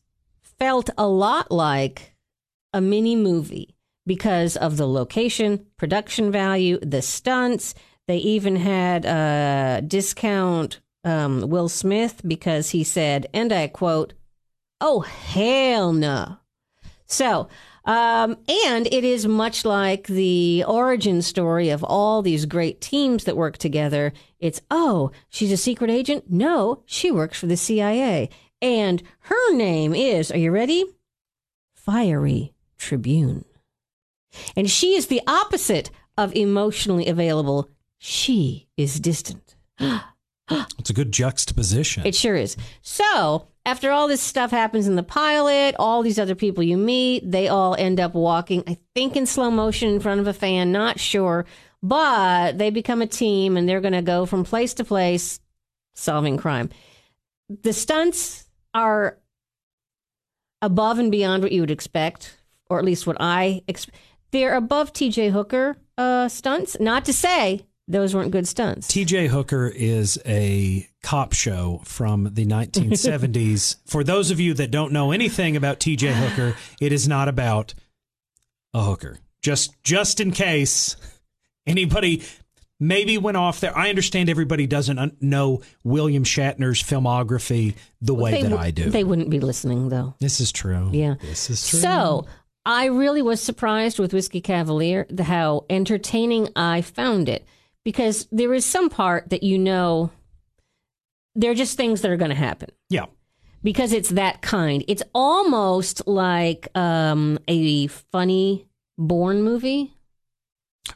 felt 0.57 0.89
a 0.97 1.05
lot 1.05 1.51
like 1.51 2.15
a 2.71 2.79
mini 2.79 3.17
movie 3.17 3.72
because 4.05 4.57
of 4.57 4.77
the 4.77 4.87
location, 4.87 5.65
production 5.77 6.31
value, 6.31 6.79
the 6.81 7.01
stunts. 7.01 7.73
They 8.07 8.17
even 8.17 8.57
had 8.57 9.05
a 9.05 9.81
discount 9.81 10.79
um, 11.03 11.49
Will 11.49 11.69
Smith 11.69 12.21
because 12.25 12.71
he 12.71 12.83
said, 12.83 13.27
and 13.33 13.51
I 13.53 13.67
quote, 13.67 14.13
"Oh 14.81 15.01
hell 15.01 15.93
no." 15.93 16.37
So 17.05 17.47
Um, 17.85 18.37
and 18.47 18.87
it 18.87 19.03
is 19.03 19.27
much 19.27 19.65
like 19.65 20.07
the 20.07 20.63
origin 20.65 21.21
story 21.21 21.69
of 21.69 21.83
all 21.83 22.21
these 22.21 22.45
great 22.45 22.79
teams 22.79 23.25
that 23.25 23.35
work 23.35 23.57
together. 23.57 24.13
It's, 24.39 24.61
oh, 24.71 25.11
she's 25.29 25.51
a 25.51 25.57
secret 25.57 25.89
agent? 25.89 26.31
No, 26.31 26.83
she 26.85 27.11
works 27.11 27.37
for 27.37 27.47
the 27.47 27.57
CIA. 27.57 28.29
And 28.61 29.03
her 29.21 29.53
name 29.53 29.93
is, 29.93 30.31
are 30.31 30.37
you 30.37 30.51
ready? 30.51 30.85
Frankie 31.75 32.53
Trowbridge. 32.77 33.52
And 34.55 34.69
she 34.69 34.95
is 34.95 35.07
the 35.07 35.21
opposite 35.27 35.89
of 36.17 36.35
emotionally 36.35 37.07
available. 37.07 37.69
She 37.97 38.67
is 38.77 38.99
distant. 38.99 39.55
It's 40.77 40.89
a 40.89 40.93
good 40.93 41.13
juxtaposition. 41.13 42.05
It 42.05 42.15
sure 42.15 42.35
is. 42.35 42.57
So, 42.81 43.47
after 43.65 43.91
all 43.91 44.09
this 44.09 44.21
stuff 44.21 44.51
happens 44.51 44.87
in 44.87 44.97
the 44.97 45.01
pilot, 45.01 45.73
all 45.79 46.03
these 46.03 46.19
other 46.19 46.35
people 46.35 46.63
you 46.63 46.75
meet, 46.75 47.31
they 47.31 47.47
all 47.47 47.75
end 47.75 47.99
up 47.99 48.13
walking, 48.13 48.61
I 48.67 48.77
think 48.93 49.15
in 49.15 49.25
slow 49.25 49.49
motion 49.49 49.89
in 49.89 50.01
front 50.01 50.19
of 50.19 50.27
a 50.27 50.33
fan, 50.33 50.73
not 50.73 50.99
sure. 50.99 51.45
But 51.81 52.57
they 52.57 52.69
become 52.69 53.01
a 53.01 53.07
team 53.07 53.55
and 53.55 53.67
they're 53.67 53.81
going 53.81 53.93
to 53.93 54.01
go 54.01 54.25
from 54.25 54.43
place 54.43 54.73
to 54.75 54.83
place 54.83 55.39
solving 55.95 56.37
crime. 56.37 56.69
The 57.49 57.73
stunts 57.73 58.45
are 58.73 59.17
above 60.61 60.99
and 60.99 61.11
beyond 61.11 61.43
what 61.43 61.51
you 61.51 61.61
would 61.61 61.71
expect, 61.71 62.37
or 62.69 62.79
at 62.79 62.85
least 62.85 63.07
what 63.07 63.17
I 63.19 63.63
expect. 63.67 63.97
They're 64.33 64.55
above 64.55 64.93
TJ 64.93 65.31
Hooker 65.31 65.77
uh, 65.95 66.27
stunts. 66.27 66.75
Not 66.79 67.05
to 67.05 67.13
say 67.13 67.67
those 67.87 68.15
weren't 68.15 68.31
good 68.31 68.47
stunts. 68.47 68.87
TJ 68.91 69.27
Hooker 69.27 69.67
is 69.67 70.19
a 70.25 70.89
cop 71.03 71.33
show 71.33 71.81
from 71.85 72.29
the 72.33 72.45
1970s. 72.47 73.75
For 73.85 74.03
those 74.03 74.31
of 74.31 74.39
you 74.39 74.55
that 74.55 74.71
don't 74.71 74.91
know 74.91 75.11
anything 75.11 75.55
about 75.55 75.79
TJ 75.79 76.13
Hooker, 76.13 76.57
it 76.81 76.91
is 76.91 77.07
not 77.07 77.27
about 77.27 77.75
a 78.73 78.81
hooker. 78.81 79.19
Just 79.43 79.71
just 79.83 80.19
in 80.19 80.31
case 80.31 80.95
anybody 81.67 82.23
maybe 82.79 83.19
went 83.19 83.37
off 83.37 83.59
there. 83.59 83.77
I 83.77 83.89
understand 83.89 84.29
everybody 84.29 84.65
doesn't 84.65 84.97
un- 84.97 85.15
know 85.21 85.61
William 85.83 86.23
Shatner's 86.23 86.81
filmography 86.81 87.75
the 88.01 88.15
way 88.15 88.31
that 88.41 88.49
w- 88.49 88.57
I 88.57 88.71
do. 88.71 88.89
They 88.89 89.03
wouldn't 89.03 89.29
be 89.29 89.39
listening 89.39 89.89
though. 89.89 90.15
this 90.19 90.39
is 90.39 90.51
true. 90.51 90.89
Yeah. 90.91 91.15
This 91.21 91.51
is 91.51 91.67
true. 91.67 91.79
So 91.79 92.25
I 92.65 92.85
really 92.85 93.21
was 93.21 93.41
surprised 93.41 93.99
with 93.99 94.13
Whiskey 94.13 94.41
Cavalier 94.41 95.05
the, 95.09 95.25
how 95.25 95.65
entertaining 95.69 96.49
I 96.55 96.81
found 96.81 97.27
it 97.29 97.45
because 97.83 98.27
there 98.31 98.53
is 98.53 98.63
some 98.65 98.89
part 98.89 99.29
that 99.31 99.43
you 99.43 99.59
know 99.59 100.11
they're 101.35 101.53
just 101.53 101.75
things 101.77 102.01
that 102.01 102.11
are 102.11 102.17
going 102.17 102.29
to 102.29 102.35
happen 102.35 102.69
yeah. 102.89 103.05
because 103.63 103.91
it's 103.91 104.09
that 104.09 104.41
kind. 104.41 104.83
It's 104.87 105.03
almost 105.13 106.07
like 106.07 106.67
um, 106.77 107.39
a 107.47 107.87
funny 107.87 108.67
Bourne 108.97 109.41
movie. 109.41 109.93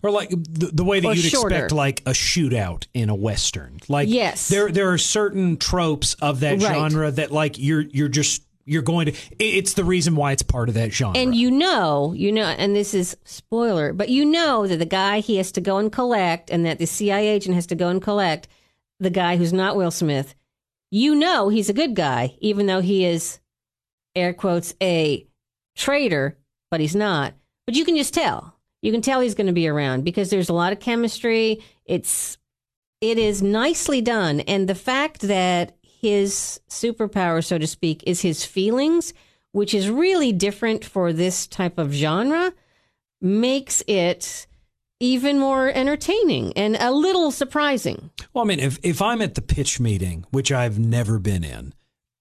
Or 0.03 0.12
like 0.12 0.29
the, 0.29 0.69
the 0.74 0.83
way 0.83 1.00
that 1.00 1.07
Or 1.07 1.13
you'd 1.15 1.31
shorter. 1.31 1.55
expect 1.55 1.71
like 1.71 2.01
a 2.01 2.12
shootout 2.12 2.86
in 2.93 3.09
a 3.09 3.15
western. 3.15 3.79
Like 3.88 4.09
Yes. 4.09 4.47
there 4.50 4.69
there 4.71 4.91
are 4.91 4.97
certain 4.97 5.57
tropes 5.57 6.13
of 6.15 6.41
that 6.41 6.62
Right. 6.62 6.75
genre 6.91 7.09
that 7.12 7.31
like 7.31 7.57
you're 7.57 7.81
you're 7.81 8.09
just 8.09 8.43
you're 8.67 8.81
going 8.81 9.07
to 9.07 9.13
it's 9.39 9.74
the 9.74 9.86
reason 9.86 10.15
why 10.15 10.33
it's 10.33 10.43
part 10.43 10.67
of 10.67 10.75
that 10.75 10.91
genre. 10.91 11.17
And 11.17 11.33
you 11.33 11.50
know, 11.50 12.13
you 12.13 12.31
know, 12.31 12.45
and 12.45 12.75
this 12.75 12.93
is 12.93 13.17
spoiler, 13.24 13.93
but 13.93 14.09
you 14.09 14.25
know 14.25 14.67
that 14.67 14.77
the 14.77 14.86
guy 14.86 15.21
he 15.21 15.38
has 15.38 15.51
to 15.53 15.62
go 15.62 15.77
and 15.77 15.91
collect, 15.91 16.51
and 16.51 16.65
that 16.65 16.77
the 16.77 16.86
CIA 16.86 17.29
agent 17.29 17.55
has 17.55 17.65
to 17.67 17.75
go 17.75 17.88
and 17.88 18.01
collect 18.01 18.47
the 19.00 19.09
guy 19.09 19.38
who's 19.38 19.53
not 19.53 19.77
Will 19.77 19.91
Smith. 19.91 20.36
You 20.91 21.15
know 21.15 21.50
he's 21.50 21.69
a 21.69 21.74
good 21.74 21.95
guy, 21.95 22.36
even 22.39 22.65
though 22.65 22.81
he 22.81 23.05
is, 23.05 23.39
air 24.15 24.33
quotes, 24.33 24.75
a 24.81 25.25
traitor, 25.75 26.38
but 26.69 26.81
he's 26.81 26.95
not. 26.95 27.33
But 27.65 27.75
you 27.75 27.86
can 27.86 27.95
just 27.95 28.13
tell. 28.13 28.53
You 28.81 28.91
can 28.91 29.01
tell 29.01 29.21
he's 29.21 29.36
going 29.36 29.47
to 29.47 29.53
be 29.53 29.67
around 29.67 30.03
because 30.03 30.29
there's 30.29 30.50
a 30.50 30.53
lot 30.53 30.74
of 30.74 30.79
chemistry. 30.79 31.63
It's 31.86 32.38
it 33.00 33.17
is 33.17 33.41
nicely 33.41 34.01
done, 34.01 34.41
and 34.41 34.67
the 34.67 34.75
fact 34.75 35.21
that 35.21 35.76
his 36.00 36.60
superpower, 36.70 37.44
so 37.44 37.58
to 37.58 37.68
speak, 37.68 38.04
is 38.06 38.22
his 38.22 38.46
feelings, 38.46 39.13
which 39.51 39.74
is 39.74 39.90
really 39.90 40.31
different 40.31 40.86
for 40.86 41.12
this 41.12 41.48
type 41.48 41.77
of 41.77 41.92
genre, 41.92 42.53
makes 43.22 43.83
it 43.88 44.46
even 45.00 45.40
more 45.40 45.70
entertaining 45.70 46.53
and 46.55 46.75
a 46.79 46.92
little 46.92 47.31
surprising. 47.31 48.10
Well, 48.33 48.44
I 48.44 48.48
mean, 48.48 48.60
if, 48.60 48.79
if 48.83 49.01
I'm 49.01 49.22
at 49.22 49.36
the 49.36 49.42
pitch 49.42 49.79
meeting, 49.79 50.25
which 50.31 50.51
I've 50.51 50.79
never 50.79 51.20
been 51.20 51.44
in, 51.44 51.74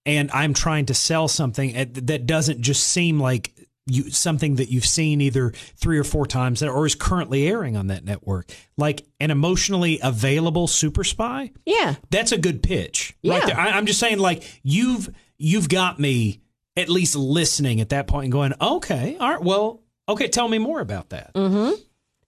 and 0.05 0.31
I'm 0.31 0.53
trying 0.53 0.85
to 0.85 0.93
sell 0.93 1.27
something 1.27 1.73
that 1.93 2.25
doesn't 2.25 2.61
just 2.61 2.83
seem 2.83 3.19
like 3.19 3.51
you 3.87 4.09
something 4.09 4.55
that 4.55 4.69
you've 4.69 4.85
seen 4.85 5.21
either 5.21 5.51
three 5.75 5.97
or 5.97 6.03
four 6.03 6.25
times 6.25 6.61
or 6.63 6.85
is 6.85 6.95
currently 6.95 7.47
airing 7.47 7.75
on 7.77 7.87
that 7.87 8.03
network, 8.05 8.51
like 8.77 9.05
an 9.19 9.31
emotionally 9.31 9.99
available 10.03 10.67
super 10.67 11.03
spy, 11.03 11.51
Yeah. 11.65 11.95
that's 12.09 12.31
a 12.31 12.37
good 12.37 12.61
pitch. 12.63 13.15
Right 13.23 13.39
Yeah. 13.41 13.45
there. 13.47 13.59
I, 13.59 13.71
I'm 13.71 13.85
just 13.85 13.99
saying, 13.99 14.19
like 14.19 14.43
you've 14.63 15.09
you've 15.37 15.69
got 15.69 15.99
me 15.99 16.41
at 16.75 16.89
least 16.89 17.15
listening 17.15 17.81
at 17.81 17.89
that 17.89 18.07
point 18.07 18.25
and 18.25 18.31
going, 18.31 18.53
okay, 18.61 19.17
all 19.19 19.31
right, 19.31 19.41
well, 19.43 19.81
okay, 20.09 20.27
tell 20.27 20.47
me 20.47 20.57
more 20.59 20.79
about 20.79 21.09
that. 21.09 21.33
Mm-hmm. 21.33 21.73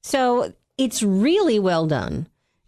So 0.04 0.54
it's 0.78 1.04
really 1.04 1.60
well 1.60 1.86
done 1.88 2.28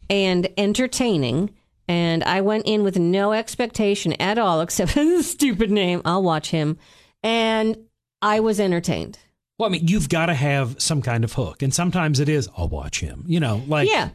and 0.09 0.47
entertaining. 0.57 1.51
And 1.87 2.23
I 2.23 2.41
went 2.41 2.65
in 2.67 2.83
with 2.83 2.97
no 2.99 3.33
expectation 3.33 4.13
at 4.13 4.37
all, 4.37 4.61
except 4.61 4.95
the 4.95 5.21
stupid 5.23 5.71
name. 5.71 6.01
I'll 6.05 6.23
watch 6.23 6.51
him. 6.51 6.77
And 7.23 7.77
I 8.21 8.39
was 8.39 8.59
entertained. 8.59 9.19
Well, 9.57 9.69
I 9.69 9.71
mean, 9.73 9.87
you've 9.87 10.09
got 10.09 10.27
to 10.27 10.33
have 10.33 10.81
some 10.81 11.01
kind 11.01 11.23
of 11.23 11.33
hook, 11.33 11.61
and 11.61 11.73
sometimes 11.73 12.19
it 12.19 12.29
is, 12.29 12.49
I'll 12.57 12.67
watch 12.69 12.99
him. 12.99 13.23
You 13.27 13.39
know, 13.39 13.61
like 13.67 13.89
Yeah. 13.89 14.09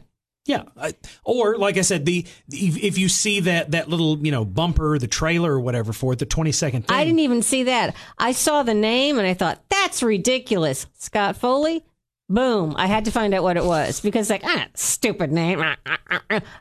Yeah, 0.45 0.63
I, 0.77 0.93
or 1.25 1.57
like 1.57 1.75
I 1.75 1.81
said, 1.81 2.05
the 2.05 2.25
if, 2.49 2.97
you 2.97 3.09
see 3.09 3.41
that 3.41 3.71
that 3.71 3.89
little 3.89 4.17
you 4.25 4.31
know 4.31 4.45
bumper, 4.45 4.97
the 4.97 5.05
trailer 5.05 5.51
or 5.51 5.59
whatever 5.59 5.91
for 5.91 6.13
it, 6.13 6.19
the 6.19 6.25
twenty 6.25 6.53
second. 6.53 6.85
I 6.87 7.03
didn't 7.03 7.19
even 7.19 7.41
see 7.41 7.63
that. 7.63 7.93
I 8.17 8.31
saw 8.31 8.63
the 8.63 8.73
name 8.73 9.19
and 9.19 9.27
I 9.27 9.33
thought, 9.33 9.61
that's 9.67 10.01
ridiculous. 10.01 10.87
Scott 10.97 11.35
Foley? 11.35 11.83
Boom. 12.29 12.75
I 12.77 12.87
had 12.87 13.03
to 13.05 13.11
find 13.11 13.33
out 13.33 13.43
what 13.43 13.57
it 13.57 13.65
was 13.65 13.99
because, 13.99 14.29
like, 14.29 14.41
ah, 14.45 14.67
stupid 14.73 15.33
name. 15.33 15.61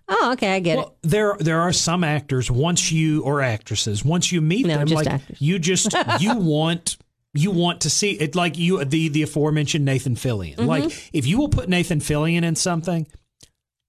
Oh, 0.08 0.32
okay. 0.32 0.54
I 0.54 0.60
get 0.60 0.74
it. 0.74 0.78
Well, 0.78 0.96
there 1.02 1.36
there 1.38 1.60
are 1.60 1.72
some 1.72 2.02
actors 2.02 2.50
once 2.50 2.90
you 2.90 3.22
or 3.22 3.40
actresses 3.40 4.04
once 4.04 4.32
you 4.32 4.40
meet 4.40 4.66
No, 4.66 4.78
them, 4.78 4.88
like 4.88 5.06
actors. 5.06 5.40
you 5.40 5.58
just 5.60 5.94
you 6.20 6.36
want 6.36 6.96
you 7.36 7.50
want 7.50 7.82
to 7.82 7.90
see 7.90 8.12
it 8.12 8.34
like 8.34 8.58
you 8.58 8.84
the 8.84 9.08
the 9.08 9.22
aforementioned 9.22 9.84
Nathan 9.84 10.14
Fillion. 10.16 10.56
Mm-hmm. 10.56 10.66
Like 10.66 11.10
if 11.12 11.26
you 11.26 11.38
will 11.38 11.48
put 11.48 11.68
Nathan 11.68 12.00
Fillion 12.00 12.42
in 12.42 12.56
something, 12.56 13.06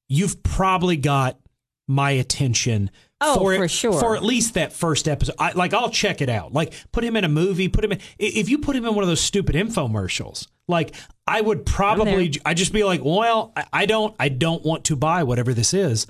you've 0.08 0.44
probably 0.44 0.98
got 0.98 1.40
my 1.88 2.12
attention. 2.12 2.92
Oh, 3.20 3.36
for, 3.40 3.54
it- 3.54 3.58
for 3.58 3.68
sure. 3.68 4.00
For 4.00 4.16
at 4.16 4.24
least 4.24 4.54
that 4.54 4.74
first 4.74 5.08
episode, 5.08 5.36
I, 5.40 5.54
like 5.54 5.74
I'll 5.74 5.90
check 5.90 6.22
it 6.22 6.30
out. 6.30 6.54
Like 6.54 6.74
put 6.92 7.04
him 7.04 7.16
in 7.16 7.24
a 7.24 7.30
movie. 7.30 7.68
Put 7.68 7.84
him 7.84 7.94
in. 7.94 8.00
If 8.20 8.48
you 8.50 8.60
put 8.60 8.76
him 8.76 8.86
in 8.86 8.94
one 8.94 9.04
of 9.04 9.08
those 9.10 9.22
stupid 9.22 9.56
infomercials, 9.56 10.48
like 10.68 10.94
I 11.26 11.42
would 11.42 11.66
probably, 11.66 12.34
I 12.46 12.54
just 12.54 12.74
be 12.74 12.84
like, 12.84 13.02
well, 13.04 13.54
I, 13.56 13.66
I 13.74 13.86
don't, 13.88 14.16
I 14.20 14.30
don't 14.30 14.64
want 14.64 14.84
to 14.86 14.96
buy 14.96 15.24
whatever 15.24 15.54
this 15.54 15.74
is. 15.74 16.06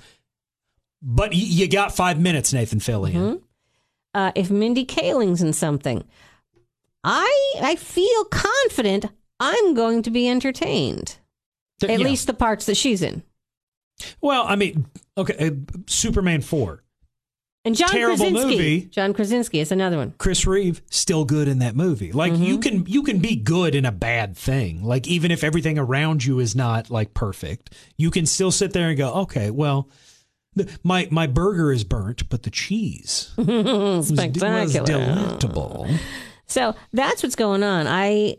But 1.00 1.30
y- 1.30 1.36
you 1.38 1.68
got 1.68 1.94
five 1.96 2.20
minutes, 2.20 2.52
Nathan 2.52 2.80
Fillion. 2.80 3.12
Mm-hmm. 3.14 3.36
Uh, 4.14 4.32
if 4.34 4.50
Mindy 4.50 4.84
Kaling's 4.84 5.40
in 5.42 5.52
something, 5.52 6.04
I 7.04 7.54
I 7.62 7.76
feel 7.76 8.24
confident 8.26 9.06
I'm 9.40 9.74
going 9.74 10.02
to 10.02 10.10
be 10.10 10.28
entertained. 10.28 11.16
Th- 11.80 11.92
At 11.92 12.00
yeah. 12.00 12.04
least 12.06 12.26
the 12.26 12.34
parts 12.34 12.66
that 12.66 12.76
she's 12.76 13.02
in. 13.02 13.22
Well, 14.20 14.44
I 14.46 14.56
mean, 14.56 14.86
okay, 15.16 15.48
uh, 15.48 15.50
Superman 15.86 16.40
four. 16.40 16.82
And 17.64 17.76
John 17.76 17.88
Terrible 17.90 18.16
Krasinski. 18.16 18.50
movie. 18.56 18.80
John 18.86 19.12
Krasinski 19.12 19.58
is 19.60 19.72
another 19.72 19.96
one. 19.98 20.14
Chris 20.16 20.46
Reeve 20.46 20.80
still 20.90 21.24
good 21.24 21.48
in 21.48 21.58
that 21.58 21.76
movie. 21.76 22.12
Like 22.12 22.32
Mm-hmm. 22.32 22.42
you 22.44 22.58
can 22.60 22.86
you 22.86 23.02
can 23.02 23.18
be 23.18 23.36
good 23.36 23.74
in 23.74 23.84
a 23.84 23.92
bad 23.92 24.36
thing. 24.36 24.82
Like 24.82 25.06
even 25.06 25.30
if 25.30 25.44
everything 25.44 25.78
around 25.78 26.24
you 26.24 26.38
is 26.38 26.54
not 26.56 26.88
like 26.90 27.14
perfect, 27.14 27.74
you 27.96 28.10
can 28.10 28.26
still 28.26 28.50
sit 28.52 28.72
there 28.72 28.88
and 28.88 28.96
go, 28.96 29.12
okay, 29.22 29.50
well, 29.50 29.88
the, 30.54 30.68
my 30.82 31.08
my 31.10 31.26
burger 31.26 31.70
is 31.72 31.84
burnt, 31.84 32.28
but 32.30 32.44
the 32.44 32.50
cheese 32.50 33.32
was, 33.36 34.10
was 34.10 34.32
delectable. 34.32 35.86
So 36.48 36.74
that's 36.92 37.22
what's 37.22 37.36
going 37.36 37.62
on. 37.62 37.86
I 37.86 38.38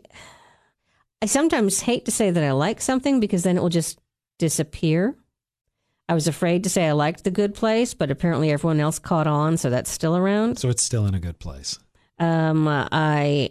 I 1.22 1.26
sometimes 1.26 1.80
hate 1.80 2.04
to 2.06 2.10
say 2.10 2.30
that 2.30 2.42
I 2.42 2.52
like 2.52 2.80
something 2.80 3.20
because 3.20 3.42
then 3.42 3.56
it 3.56 3.62
will 3.62 3.68
just 3.68 3.98
disappear. 4.38 5.16
I 6.08 6.14
was 6.14 6.26
afraid 6.26 6.64
to 6.64 6.70
say 6.70 6.88
I 6.88 6.92
liked 6.92 7.22
The 7.22 7.30
Good 7.30 7.54
Place, 7.54 7.94
but 7.94 8.10
apparently 8.10 8.50
everyone 8.50 8.80
else 8.80 8.98
caught 8.98 9.28
on, 9.28 9.56
so 9.56 9.70
that's 9.70 9.90
still 9.90 10.16
around. 10.16 10.58
So 10.58 10.68
it's 10.68 10.82
still 10.82 11.06
in 11.06 11.14
a 11.14 11.20
good 11.20 11.38
place. 11.38 11.78
Um, 12.18 12.66
I 12.68 13.50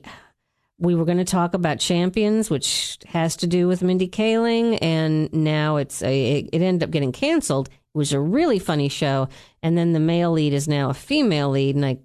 we 0.77 0.95
were 0.95 1.05
going 1.05 1.17
to 1.17 1.25
talk 1.25 1.53
about 1.53 1.79
Champions, 1.79 2.49
which 2.49 2.97
has 3.07 3.35
to 3.37 3.47
do 3.47 3.67
with 3.67 3.81
Mindy 3.81 4.07
Kaling, 4.07 4.77
and 4.81 5.31
now 5.31 5.77
it's 5.77 6.01
a 6.01 6.39
it 6.51 6.61
ended 6.61 6.83
up 6.83 6.91
getting 6.91 7.11
canceled. 7.11 7.69
It 7.69 7.97
was 7.97 8.13
a 8.13 8.19
really 8.19 8.59
funny 8.59 8.89
show, 8.89 9.29
and 9.63 9.77
then 9.77 9.93
the 9.93 9.99
male 9.99 10.31
lead 10.31 10.53
is 10.53 10.67
now 10.67 10.89
a 10.89 10.93
female 10.93 11.49
lead, 11.49 11.75
and 11.75 11.85
I 11.85 11.99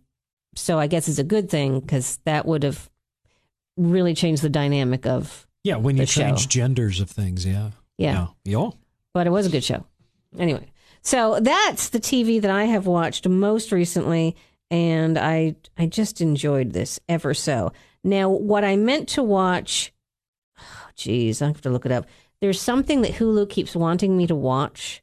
so 0.56 0.78
I 0.78 0.86
guess 0.86 1.08
it's 1.08 1.18
a 1.18 1.24
good 1.24 1.48
thing 1.50 1.80
because 1.80 2.18
that 2.24 2.46
would 2.46 2.62
have 2.62 2.90
really 3.76 4.14
changed 4.14 4.42
the 4.42 4.48
dynamic 4.48 5.06
of. 5.06 5.46
Yeah, 5.62 5.76
when 5.76 5.96
you 5.96 6.02
The 6.02 6.06
show. 6.06 6.22
change 6.22 6.48
genders 6.48 7.00
of 7.00 7.10
things, 7.10 7.46
yeah. 7.46 7.70
Yeah. 7.98 8.28
Yeah. 8.44 8.62
Yeah. 8.64 8.70
but 9.12 9.26
it 9.26 9.30
was 9.30 9.46
a 9.46 9.50
good 9.50 9.64
show. 9.64 9.84
Anyway, 10.38 10.66
so 11.02 11.38
that's 11.40 11.90
the 11.90 12.00
TV 12.00 12.40
that 12.42 12.50
I 12.50 12.64
have 12.64 12.86
watched 12.86 13.28
most 13.28 13.70
recently, 13.72 14.34
and 14.70 15.16
I 15.16 15.54
I 15.78 15.86
just 15.86 16.20
enjoyed 16.20 16.72
this 16.72 16.98
ever 17.08 17.34
so. 17.34 17.72
Now, 18.02 18.28
what 18.28 18.64
I 18.64 18.76
meant 18.76 19.08
to 19.10 19.22
watch, 19.22 19.92
oh, 20.60 20.88
geez, 20.96 21.40
I 21.40 21.46
have 21.46 21.60
to 21.62 21.70
look 21.70 21.86
it 21.86 21.92
up. 21.92 22.06
There's 22.40 22.60
something 22.60 23.02
that 23.02 23.12
Hulu 23.12 23.48
keeps 23.48 23.76
wanting 23.76 24.16
me 24.16 24.26
to 24.26 24.34
watch, 24.34 25.02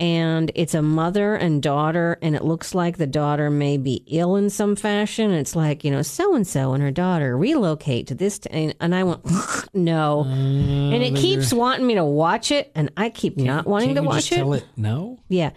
and 0.00 0.52
it's 0.54 0.74
a 0.74 0.82
mother 0.82 1.34
and 1.34 1.62
daughter, 1.62 2.18
and 2.22 2.36
it 2.36 2.44
looks 2.44 2.74
like 2.74 2.98
the 2.98 3.06
daughter 3.06 3.50
may 3.50 3.76
be 3.76 4.04
ill 4.06 4.36
in 4.36 4.48
some 4.50 4.76
fashion. 4.76 5.32
It's 5.32 5.56
like 5.56 5.84
you 5.84 5.90
know, 5.90 6.02
so 6.02 6.34
and 6.34 6.46
so 6.46 6.72
and 6.72 6.82
her 6.82 6.90
daughter 6.90 7.36
relocate 7.36 8.06
to 8.08 8.14
this, 8.14 8.38
t- 8.38 8.50
and, 8.50 8.74
and 8.80 8.94
I 8.94 9.04
went 9.04 9.24
no, 9.74 10.20
uh, 10.20 10.28
and 10.28 11.02
it 11.02 11.16
keeps 11.16 11.52
wanting 11.52 11.86
me 11.86 11.94
to 11.96 12.04
watch 12.04 12.50
it, 12.50 12.70
and 12.74 12.90
I 12.96 13.10
keep 13.10 13.36
not 13.36 13.66
wanting 13.66 13.94
to 13.96 14.02
you 14.02 14.06
watch 14.06 14.16
just 14.16 14.32
it. 14.32 14.36
Tell 14.36 14.52
it 14.52 14.64
no. 14.76 15.18
Yeah. 15.28 15.50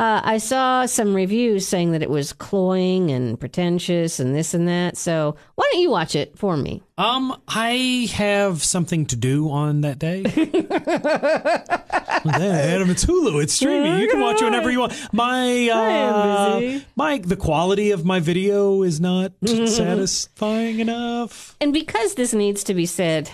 Uh, 0.00 0.22
I 0.24 0.38
saw 0.38 0.86
some 0.86 1.14
reviews 1.14 1.68
saying 1.68 1.92
that 1.92 2.02
it 2.02 2.08
was 2.08 2.32
cloying 2.32 3.10
and 3.10 3.38
pretentious 3.38 4.18
and 4.18 4.34
this 4.34 4.54
and 4.54 4.66
that. 4.66 4.96
So 4.96 5.36
why 5.56 5.68
don't 5.70 5.82
you 5.82 5.90
watch 5.90 6.14
it 6.14 6.38
for 6.38 6.56
me? 6.56 6.82
Um, 6.96 7.38
I 7.46 8.08
have 8.14 8.64
something 8.64 9.04
to 9.06 9.16
do 9.16 9.50
on 9.50 9.82
that 9.82 9.98
day. 9.98 10.22
well, 10.24 12.38
then, 12.38 12.74
Adam, 12.74 12.88
it's 12.88 13.04
Hulu. 13.04 13.42
It's 13.42 13.52
streaming. 13.52 14.00
You 14.00 14.08
can 14.08 14.20
watch 14.20 14.40
it 14.40 14.46
whenever 14.46 14.70
you 14.70 14.80
want. 14.80 14.94
My 15.12 15.68
uh, 15.68 16.60
busy. 16.60 16.86
my 16.96 17.18
the 17.18 17.36
quality 17.36 17.90
of 17.90 18.06
my 18.06 18.20
video 18.20 18.82
is 18.82 19.02
not 19.02 19.32
satisfying 19.44 20.78
enough. 20.78 21.58
And 21.60 21.74
because 21.74 22.14
this 22.14 22.32
needs 22.32 22.64
to 22.64 22.72
be 22.72 22.86
said 22.86 23.30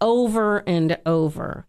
over 0.00 0.64
and 0.66 0.96
over, 1.04 1.66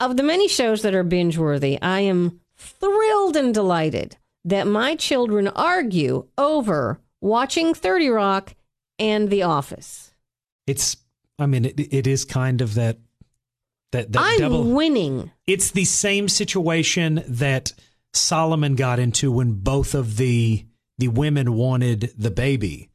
of 0.00 0.16
the 0.16 0.22
many 0.22 0.48
shows 0.48 0.80
that 0.80 0.94
are 0.94 1.04
binge 1.04 1.36
worthy, 1.36 1.78
I 1.82 2.00
am 2.00 2.40
thrilled 2.62 3.36
and 3.36 3.52
delighted 3.54 4.16
that 4.44 4.66
my 4.66 4.94
children 4.96 5.48
argue 5.48 6.26
over 6.36 7.00
watching 7.20 7.74
30 7.74 8.08
Rock 8.08 8.54
and 8.98 9.30
The 9.30 9.42
Office. 9.42 10.12
It's. 10.66 10.96
I 11.38 11.46
mean, 11.46 11.64
it, 11.64 11.78
it 11.92 12.06
is 12.06 12.24
kind 12.24 12.60
of 12.60 12.74
that. 12.74 12.98
That, 13.92 14.10
that 14.12 14.22
I'm 14.22 14.38
double. 14.38 14.64
winning. 14.64 15.32
it's 15.46 15.70
the 15.70 15.84
same 15.84 16.26
situation 16.26 17.22
that 17.28 17.72
Solomon 18.14 18.74
got 18.74 18.98
into 18.98 19.30
when 19.30 19.52
both 19.52 19.94
of 19.94 20.16
the 20.16 20.64
the 20.96 21.08
women 21.08 21.52
wanted 21.54 22.12
the 22.16 22.30
baby. 22.30 22.88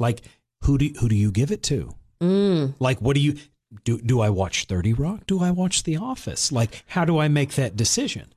Like 0.00 0.22
who 0.64 0.78
do 0.78 0.92
who 1.00 1.08
do 1.08 1.14
you 1.14 1.30
give 1.30 1.50
it 1.50 1.62
to? 1.64 1.94
Mm. 2.20 2.74
Like 2.80 3.00
what 3.00 3.14
do 3.14 3.20
you 3.20 3.36
do 3.84 4.00
do 4.00 4.20
I 4.20 4.30
watch 4.30 4.64
30 4.64 4.92
Rock? 4.94 5.26
Do 5.26 5.40
I 5.42 5.50
watch 5.50 5.84
The 5.84 5.96
Office? 5.96 6.50
Like 6.50 6.84
how 6.88 7.04
do 7.04 7.18
I 7.18 7.28
make 7.28 7.54
that 7.54 7.76
decision? 7.76 8.32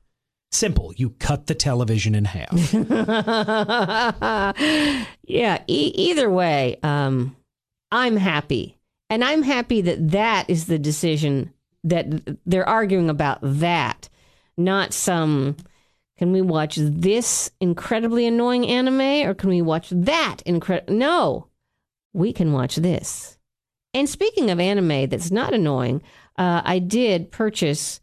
Simple. 0.54 0.92
You 0.96 1.10
cut 1.10 1.48
the 1.48 1.54
television 1.54 2.14
in 2.14 2.26
half. 2.26 2.72
yeah, 5.24 5.62
e- 5.66 5.92
either 5.96 6.30
way, 6.30 6.78
um, 6.84 7.36
I'm 7.90 8.16
happy. 8.16 8.78
And 9.10 9.24
I'm 9.24 9.42
happy 9.42 9.80
that 9.80 10.12
that 10.12 10.48
is 10.48 10.66
the 10.66 10.78
decision 10.78 11.52
that 11.82 12.38
they're 12.46 12.68
arguing 12.68 13.10
about 13.10 13.40
that, 13.42 14.08
not 14.56 14.92
some 14.92 15.56
can 16.16 16.30
we 16.30 16.40
watch 16.40 16.76
this 16.76 17.50
incredibly 17.60 18.24
annoying 18.24 18.64
anime 18.68 19.28
or 19.28 19.34
can 19.34 19.50
we 19.50 19.60
watch 19.60 19.90
that 19.90 20.36
incredible 20.46 20.94
No. 20.94 21.48
We 22.12 22.32
can 22.32 22.52
watch 22.52 22.76
this. 22.76 23.38
And 23.92 24.08
speaking 24.08 24.50
of 24.50 24.60
anime 24.60 25.08
that's 25.08 25.32
not 25.32 25.52
annoying, 25.52 26.00
uh, 26.38 26.62
I 26.64 26.78
did 26.78 27.32
purchase 27.32 28.00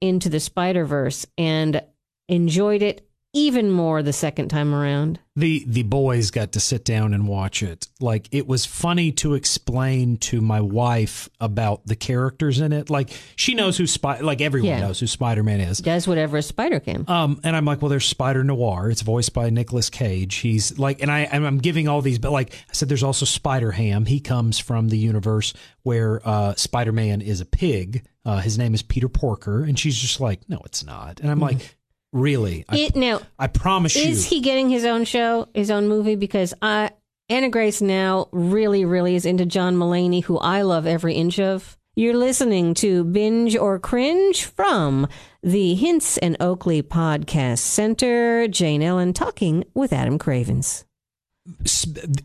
Into 0.00 0.28
the 0.28 0.40
Spider 0.40 0.84
Verse 0.84 1.26
and 1.36 1.82
enjoyed 2.28 2.82
it 2.82 3.09
even 3.32 3.70
more 3.70 4.02
the 4.02 4.12
second 4.12 4.48
time 4.48 4.74
around. 4.74 5.18
the 5.36 5.64
the 5.66 5.84
boys 5.84 6.30
got 6.32 6.52
to 6.52 6.60
sit 6.60 6.84
down 6.84 7.14
and 7.14 7.28
watch 7.28 7.62
it. 7.62 7.86
Like 8.00 8.28
it 8.32 8.46
was 8.48 8.66
funny 8.66 9.12
to 9.12 9.34
explain 9.34 10.16
to 10.18 10.40
my 10.40 10.60
wife 10.60 11.28
about 11.38 11.86
the 11.86 11.94
characters 11.96 12.58
in 12.60 12.72
it. 12.72 12.90
Like 12.90 13.10
she 13.36 13.54
knows 13.54 13.76
who 13.78 13.86
Spy 13.86 14.18
like 14.20 14.40
everyone 14.40 14.68
Yeah. 14.70 14.80
knows 14.80 14.98
who 15.00 15.06
Spider-Man 15.06 15.60
is. 15.60 15.78
Does 15.78 16.08
whatever 16.08 16.36
a 16.38 16.42
spider 16.42 16.80
can. 16.80 17.04
Um, 17.08 17.40
and 17.44 17.54
I'm 17.56 17.64
like, 17.64 17.80
well, 17.80 17.88
there's 17.88 18.04
Spider 18.06 18.42
Noir. 18.42 18.90
It's 18.90 19.02
voiced 19.02 19.32
by 19.32 19.48
Nicolas 19.50 19.88
Cage. 19.90 20.36
He's 20.36 20.78
like, 20.78 21.00
and 21.00 21.10
I, 21.10 21.20
and 21.20 21.46
I'm 21.46 21.58
giving 21.58 21.86
all 21.88 22.02
these, 22.02 22.18
but 22.18 22.32
like 22.32 22.52
I 22.52 22.72
said, 22.72 22.88
there's 22.88 23.04
also 23.04 23.24
Spider 23.24 23.70
Ham. 23.70 24.06
He 24.06 24.18
comes 24.20 24.58
from 24.58 24.88
the 24.88 24.98
universe 24.98 25.54
where 25.84 26.20
uh, 26.28 26.54
Spider 26.56 26.92
Man 26.92 27.20
is 27.20 27.40
a 27.40 27.46
pig. 27.46 28.04
Uh, 28.24 28.40
his 28.40 28.58
name 28.58 28.74
is 28.74 28.82
Peter 28.82 29.08
Porker, 29.08 29.62
and 29.64 29.78
she's 29.78 29.96
just 29.96 30.20
like, 30.20 30.46
no, 30.48 30.60
it's 30.66 30.84
not. 30.84 31.20
And 31.20 31.30
I'm 31.30 31.40
like, 31.40 31.76
really? 32.12 32.64
I, 32.68 32.76
It 32.78 32.96
now 32.96 33.20
I 33.38 33.46
promise 33.46 33.96
is 33.96 34.04
you. 34.04 34.10
Is 34.10 34.26
he 34.26 34.40
getting 34.40 34.68
his 34.68 34.84
own 34.84 35.04
show, 35.04 35.48
his 35.54 35.70
own 35.70 35.88
movie? 35.88 36.16
Because 36.16 36.54
I 36.62 36.90
Anna 37.28 37.48
Grace 37.48 37.80
now 37.80 38.28
really, 38.32 38.84
really 38.84 39.14
is 39.14 39.24
into 39.24 39.46
John 39.46 39.76
Mulaney, 39.76 40.24
who 40.24 40.38
I 40.38 40.62
love 40.62 40.86
every 40.86 41.14
inch 41.14 41.38
of. 41.38 41.76
You're 41.96 42.16
listening 42.16 42.74
to 42.74 43.04
Binge 43.04 43.56
or 43.56 43.78
Cringe 43.78 44.44
from 44.44 45.06
the 45.42 45.74
Hints 45.74 46.18
and 46.18 46.36
Oakley 46.40 46.82
Podcast 46.82 47.58
Center. 47.58 48.48
Jane 48.48 48.82
Ellen 48.82 49.12
talking 49.12 49.64
with 49.74 49.92
Adam 49.92 50.18
Cravens. 50.18 50.84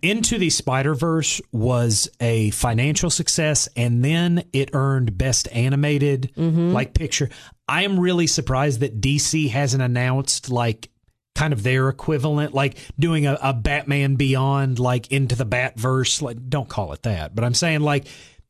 Into 0.02 0.38
the 0.38 0.50
Spider 0.50 0.93
Verse 0.93 1.41
was 1.52 2.10
a 2.19 2.52
financial 2.52 3.10
success, 3.10 3.67
and 3.76 4.04
then 4.04 4.43
it 4.54 4.69
earned 4.74 5.17
Best 5.17 5.48
Animated 5.52 6.32
mm-hmm. 6.38 6.71
like 6.71 6.93
picture. 6.93 7.30
I 7.67 7.84
am 7.84 7.99
really 7.99 8.28
surprised 8.28 8.80
that 8.82 9.01
DC 9.01 9.49
hasn't 9.49 9.82
announced 9.82 10.49
like 10.51 10.89
kind 11.34 11.51
of 11.51 11.63
their 11.63 11.89
equivalent, 11.89 12.54
like 12.54 12.78
doing 12.97 13.25
a, 13.28 13.38
a 13.41 13.54
Batman 13.54 14.15
Beyond, 14.15 14.80
like 14.80 15.12
into 15.12 15.36
the 15.36 15.45
Batverse. 15.45 16.21
Like, 16.21 16.38
don't 16.49 16.69
call 16.69 16.93
it 16.93 17.04
that, 17.04 17.36
but 17.36 17.43
I'm 17.43 17.54
saying 17.54 17.82
like, 17.82 18.06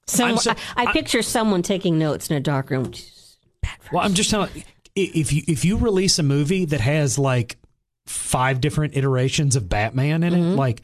so- 0.07 0.25
I, 0.25 0.55
I 0.77 0.91
picture 0.93 1.21
someone 1.21 1.61
taking 1.63 1.97
notes 1.97 2.29
in 2.29 2.37
a 2.37 2.39
dark 2.39 2.69
room. 2.69 2.91
well, 3.91 4.03
I'm 4.03 4.13
just 4.13 4.29
telling. 4.29 4.49
i- 4.55 4.63
If 4.95 5.33
you 5.33 5.43
if 5.47 5.65
you 5.65 5.77
release 5.77 6.19
a 6.19 6.23
movie 6.23 6.65
that 6.65 6.81
has 6.81 7.17
like 7.17 7.57
five 8.05 8.61
different 8.61 8.95
iterations 8.95 9.55
of 9.55 9.67
Batman 9.67 10.23
in 10.23 10.33
it, 10.33 10.37
mm-hmm. 10.37 10.55
like 10.55 10.81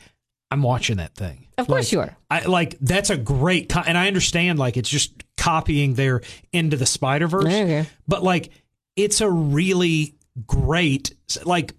I'm 0.50 0.64
watching 0.64 0.98
that 0.98 1.14
thing. 1.16 1.48
Of 1.62 1.68
course 1.68 1.86
Like, 1.88 1.92
you 1.94 2.00
are. 2.02 2.18
I 2.30 2.46
like 2.46 2.78
that's 2.82 3.10
a 3.10 3.18
great 3.18 3.70
co- 3.70 3.84
and 3.86 3.98
I 3.98 4.08
understand 4.08 4.60
like 4.60 4.76
it's 4.78 4.90
just 4.90 5.24
copying 5.38 5.94
their 5.96 6.22
into 6.52 6.76
the 6.78 6.86
Spider 6.86 7.28
Verse, 7.28 7.46
Okay. 7.46 7.86
but 8.08 8.24
like 8.24 8.52
it's 8.96 9.22
a 9.22 9.30
really 9.30 10.16
great 10.46 11.14
like. 11.46 11.74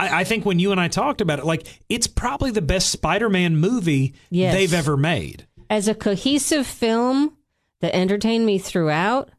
I, 0.00 0.20
I 0.20 0.24
think 0.24 0.44
when 0.46 0.58
you 0.60 0.70
and 0.70 0.80
I 0.80 0.86
talked 0.88 1.20
about 1.20 1.38
it, 1.40 1.44
like 1.44 1.66
it's 1.88 2.06
probably 2.06 2.50
the 2.52 2.62
best 2.62 2.90
Spider-Man 2.90 3.56
movie 3.56 4.14
Yes. 4.30 4.54
they've 4.54 4.74
ever 4.74 4.96
made. 4.96 5.46
As 5.70 5.88
a 5.88 5.94
cohesive 5.94 6.66
film 6.66 7.36
that 7.80 7.94
entertained 7.96 8.46
me 8.46 8.58
throughout, 8.58 9.30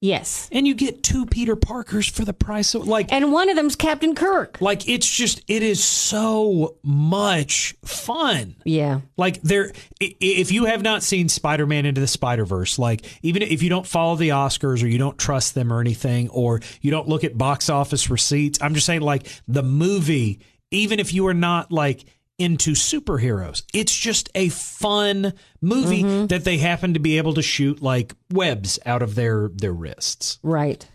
yes. 0.00 0.48
And 0.52 0.66
you 0.66 0.74
get 0.74 1.02
two 1.02 1.26
Peter 1.26 1.56
Parkers 1.56 2.08
for 2.08 2.24
the 2.24 2.32
price 2.32 2.74
of 2.74 2.86
like 2.86 3.12
And 3.12 3.32
one 3.32 3.48
of 3.48 3.56
them's 3.56 3.76
Captain 3.76 4.14
Kirk. 4.14 4.60
like 4.60 4.88
it's 4.88 5.08
just 5.10 5.42
it 5.48 5.62
is 5.62 5.82
so 5.82 6.76
much 6.82 7.74
fun. 7.84 8.56
Yeah. 8.64 9.00
Like 9.16 9.42
there, 9.42 9.72
if 10.00 10.52
you 10.52 10.66
have 10.66 10.82
not 10.82 11.02
seen 11.02 11.28
Spider-Man 11.28 11.86
into 11.86 12.00
the 12.00 12.06
Spider-Verse, 12.06 12.78
like 12.78 13.04
even 13.22 13.42
if 13.42 13.62
you 13.62 13.68
don't 13.68 13.86
follow 13.86 14.16
the 14.16 14.30
Oscars 14.30 14.82
or 14.82 14.86
you 14.86 14.98
don't 14.98 15.18
trust 15.18 15.54
them 15.54 15.72
or 15.72 15.80
anything, 15.80 16.28
or 16.30 16.60
you 16.80 16.90
don't 16.90 17.08
look 17.08 17.24
at 17.24 17.36
box 17.36 17.68
office 17.68 18.10
receipts, 18.10 18.58
I'm 18.62 18.74
just 18.74 18.86
saying 18.86 19.00
like 19.00 19.26
the 19.46 19.62
movie, 19.62 20.40
even 20.70 21.00
if 21.00 21.12
you 21.12 21.26
are 21.26 21.34
not 21.34 21.72
like 21.72 22.04
into 22.38 22.72
superheroes, 22.72 23.62
it's 23.74 23.96
just 23.96 24.30
a 24.34 24.48
fun 24.48 25.32
movie 25.60 26.26
that 26.26 26.44
they 26.44 26.58
happen 26.58 26.94
to 26.94 27.00
be 27.00 27.18
able 27.18 27.34
to 27.34 27.42
shoot 27.42 27.82
like 27.82 28.14
webs 28.32 28.78
out 28.86 29.02
of 29.02 29.14
their 29.14 29.48
their 29.48 29.72
wrists. 29.72 30.38
Right. 30.42 30.86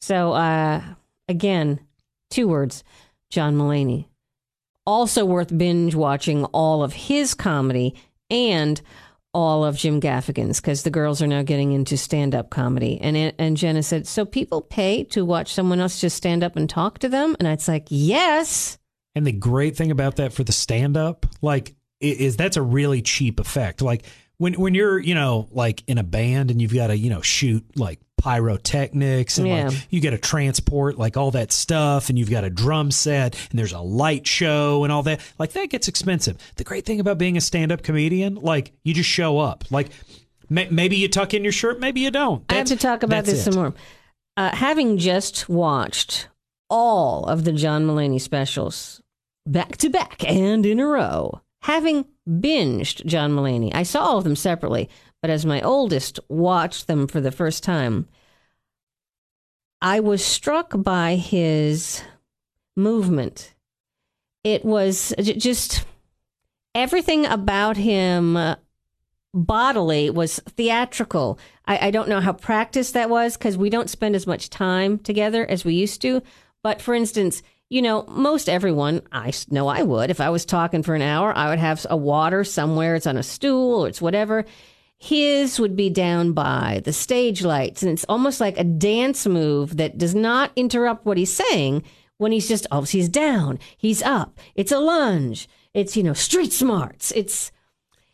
So, 0.00 0.32
uh, 0.32 0.82
again, 1.28 1.80
two 2.30 2.48
words 2.48 2.84
John 3.30 3.56
Mulaney. 3.56 4.06
Also 4.86 5.24
worth 5.24 5.56
binge 5.56 5.94
watching 5.94 6.44
all 6.46 6.82
of 6.82 6.92
his 6.92 7.32
comedy 7.34 7.94
and 8.30 8.80
all 9.32 9.64
of 9.64 9.76
Jim 9.76 10.00
Gaffigan's 10.00 10.60
because 10.60 10.82
the 10.84 10.90
girls 10.90 11.20
are 11.20 11.26
now 11.26 11.42
getting 11.42 11.72
into 11.72 11.96
stand 11.96 12.34
up 12.34 12.50
comedy. 12.50 12.98
And, 13.00 13.16
it, 13.16 13.34
and 13.38 13.56
Jenna 13.56 13.82
said, 13.82 14.06
So 14.06 14.24
people 14.24 14.62
pay 14.62 15.04
to 15.04 15.24
watch 15.24 15.52
someone 15.52 15.80
else 15.80 16.00
just 16.00 16.16
stand 16.16 16.44
up 16.44 16.54
and 16.54 16.70
talk 16.70 17.00
to 17.00 17.08
them? 17.08 17.34
And 17.40 17.48
it's 17.48 17.66
like, 17.66 17.86
Yes. 17.88 18.78
And 19.14 19.26
the 19.26 19.32
great 19.32 19.76
thing 19.76 19.90
about 19.90 20.16
that 20.16 20.32
for 20.32 20.42
the 20.44 20.52
stand 20.52 20.96
up, 20.96 21.26
like, 21.40 21.74
is 22.00 22.36
that's 22.36 22.56
a 22.56 22.62
really 22.62 23.00
cheap 23.02 23.38
effect. 23.40 23.80
Like 23.80 24.04
when 24.38 24.54
when 24.54 24.74
you're, 24.74 24.98
you 24.98 25.14
know, 25.14 25.48
like 25.52 25.82
in 25.86 25.96
a 25.98 26.02
band 26.02 26.50
and 26.50 26.60
you've 26.60 26.74
got 26.74 26.88
to, 26.88 26.96
you 26.96 27.08
know, 27.10 27.22
shoot 27.22 27.64
like 27.76 28.00
pyrotechnics 28.18 29.38
and 29.38 29.46
Yeah. 29.46 29.68
like 29.68 29.86
you 29.90 30.00
got 30.00 30.10
to 30.10 30.18
transport 30.18 30.98
like 30.98 31.16
all 31.16 31.30
that 31.32 31.52
stuff 31.52 32.08
and 32.08 32.18
you've 32.18 32.30
got 32.30 32.44
a 32.44 32.50
drum 32.50 32.90
set 32.90 33.36
and 33.50 33.58
there's 33.58 33.72
a 33.72 33.80
light 33.80 34.26
show 34.26 34.84
and 34.84 34.92
all 34.92 35.02
that. 35.04 35.20
Like 35.38 35.52
that 35.52 35.70
gets 35.70 35.88
expensive. 35.88 36.36
The 36.56 36.64
great 36.64 36.84
thing 36.84 37.00
about 37.00 37.18
being 37.18 37.36
a 37.36 37.40
stand-up 37.40 37.82
comedian, 37.82 38.34
like 38.36 38.72
you 38.82 38.92
just 38.94 39.08
show 39.10 39.38
up. 39.38 39.64
Like 39.70 39.90
may- 40.48 40.68
maybe 40.70 40.96
you 40.96 41.08
tuck 41.08 41.32
in 41.34 41.42
your 41.44 41.52
shirt, 41.52 41.80
maybe 41.80 42.00
you 42.00 42.10
don't. 42.10 42.44
I 42.50 42.54
have 42.54 42.66
to 42.68 42.76
talk 42.76 43.02
about 43.02 43.24
this 43.24 43.40
it. 43.46 43.52
some 43.52 43.54
more. 43.54 43.74
Uh, 44.36 44.54
having 44.54 44.98
just 44.98 45.48
watched 45.48 46.28
all 46.68 47.24
of 47.26 47.44
the 47.44 47.52
John 47.52 47.86
Mulaney 47.86 48.20
specials 48.20 49.00
back 49.46 49.76
to 49.78 49.90
back 49.90 50.24
and 50.24 50.64
in 50.64 50.80
a 50.80 50.86
row, 50.86 51.40
having 51.62 52.06
binged 52.28 53.04
John 53.06 53.32
Mulaney, 53.32 53.74
I 53.74 53.82
saw 53.82 54.00
all 54.00 54.18
of 54.18 54.24
them 54.24 54.36
separately, 54.36 54.88
but 55.20 55.30
as 55.30 55.46
my 55.46 55.60
oldest 55.60 56.20
watched 56.28 56.86
them 56.86 57.06
for 57.06 57.20
the 57.20 57.32
first 57.32 57.62
time, 57.62 58.08
I 59.80 60.00
was 60.00 60.24
struck 60.24 60.72
by 60.76 61.16
his 61.16 62.02
movement. 62.76 63.54
It 64.42 64.64
was 64.64 65.14
just 65.18 65.84
everything 66.74 67.26
about 67.26 67.76
him 67.76 68.36
uh, 68.36 68.56
bodily 69.34 70.10
was 70.10 70.40
theatrical. 70.40 71.38
I, 71.66 71.88
I 71.88 71.90
don't 71.90 72.08
know 72.08 72.20
how 72.20 72.32
practiced 72.32 72.94
that 72.94 73.10
was 73.10 73.36
because 73.36 73.56
we 73.56 73.70
don't 73.70 73.90
spend 73.90 74.14
as 74.14 74.26
much 74.26 74.48
time 74.48 74.98
together 74.98 75.44
as 75.46 75.64
we 75.64 75.74
used 75.74 76.00
to. 76.02 76.22
But 76.62 76.80
for 76.80 76.94
instance, 76.94 77.42
you 77.74 77.82
know, 77.82 78.04
most 78.06 78.48
everyone, 78.48 79.02
I 79.10 79.32
know 79.50 79.66
I 79.66 79.82
would, 79.82 80.08
if 80.08 80.20
I 80.20 80.30
was 80.30 80.44
talking 80.44 80.84
for 80.84 80.94
an 80.94 81.02
hour, 81.02 81.36
I 81.36 81.48
would 81.48 81.58
have 81.58 81.84
a 81.90 81.96
water 81.96 82.44
somewhere. 82.44 82.94
It's 82.94 83.08
on 83.08 83.16
a 83.16 83.22
stool 83.24 83.84
or 83.84 83.88
it's 83.88 84.00
whatever. 84.00 84.44
His 84.96 85.58
would 85.58 85.74
be 85.74 85.90
down 85.90 86.34
by 86.34 86.82
the 86.84 86.92
stage 86.92 87.42
lights, 87.42 87.82
and 87.82 87.90
it's 87.90 88.06
almost 88.08 88.40
like 88.40 88.56
a 88.56 88.62
dance 88.62 89.26
move 89.26 89.76
that 89.78 89.98
does 89.98 90.14
not 90.14 90.52
interrupt 90.54 91.04
what 91.04 91.18
he's 91.18 91.34
saying 91.34 91.82
when 92.18 92.30
he's 92.30 92.46
just, 92.46 92.68
oh, 92.70 92.82
he's 92.82 93.08
down, 93.08 93.58
he's 93.76 94.04
up. 94.04 94.38
It's 94.54 94.70
a 94.70 94.78
lunge. 94.78 95.48
It's, 95.74 95.96
you 95.96 96.04
know, 96.04 96.12
street 96.12 96.52
smarts. 96.52 97.10
It's, 97.10 97.50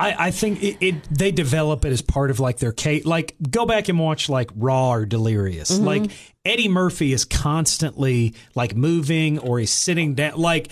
I, 0.00 0.28
I 0.28 0.30
think 0.30 0.62
it, 0.62 0.78
it 0.80 1.04
they 1.10 1.30
develop 1.30 1.84
it 1.84 1.92
as 1.92 2.00
part 2.00 2.30
of 2.30 2.40
like 2.40 2.58
their 2.58 2.72
Kate. 2.72 3.04
Like 3.04 3.36
go 3.50 3.66
back 3.66 3.88
and 3.88 3.98
watch 3.98 4.28
like 4.28 4.50
Raw 4.56 4.92
or 4.92 5.04
Delirious. 5.04 5.70
Mm-hmm. 5.70 5.84
Like 5.84 6.10
Eddie 6.44 6.68
Murphy 6.68 7.12
is 7.12 7.26
constantly 7.26 8.34
like 8.54 8.74
moving 8.74 9.38
or 9.38 9.58
he's 9.58 9.72
sitting 9.72 10.14
down. 10.14 10.38
Like 10.38 10.70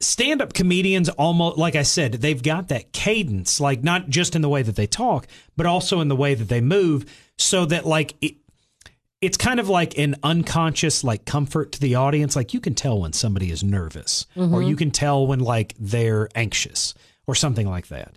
stand 0.00 0.42
up 0.42 0.52
comedians 0.52 1.08
almost 1.10 1.58
like 1.58 1.76
I 1.76 1.82
said, 1.82 2.12
they've 2.14 2.42
got 2.42 2.68
that 2.68 2.92
cadence, 2.92 3.60
like 3.60 3.82
not 3.82 4.08
just 4.08 4.34
in 4.34 4.42
the 4.42 4.48
way 4.48 4.62
that 4.62 4.76
they 4.76 4.86
talk, 4.86 5.28
but 5.56 5.66
also 5.66 6.00
in 6.00 6.08
the 6.08 6.16
way 6.16 6.34
that 6.34 6.48
they 6.48 6.60
move, 6.60 7.04
so 7.36 7.64
that 7.66 7.86
like 7.86 8.14
it, 8.20 8.34
it's 9.20 9.36
kind 9.36 9.58
of 9.58 9.68
like 9.68 9.98
an 9.98 10.16
unconscious 10.22 11.02
like 11.02 11.24
comfort 11.24 11.72
to 11.72 11.80
the 11.80 11.94
audience. 11.96 12.36
Like 12.36 12.52
you 12.54 12.60
can 12.60 12.74
tell 12.74 13.00
when 13.00 13.12
somebody 13.12 13.50
is 13.50 13.62
nervous, 13.62 14.26
or 14.36 14.62
you 14.62 14.76
can 14.76 14.90
tell 14.90 15.26
when 15.26 15.40
like 15.40 15.74
they're 15.78 16.28
anxious, 16.34 16.94
or 17.28 17.36
something 17.36 17.68
like 17.68 17.86
that. 17.88 18.16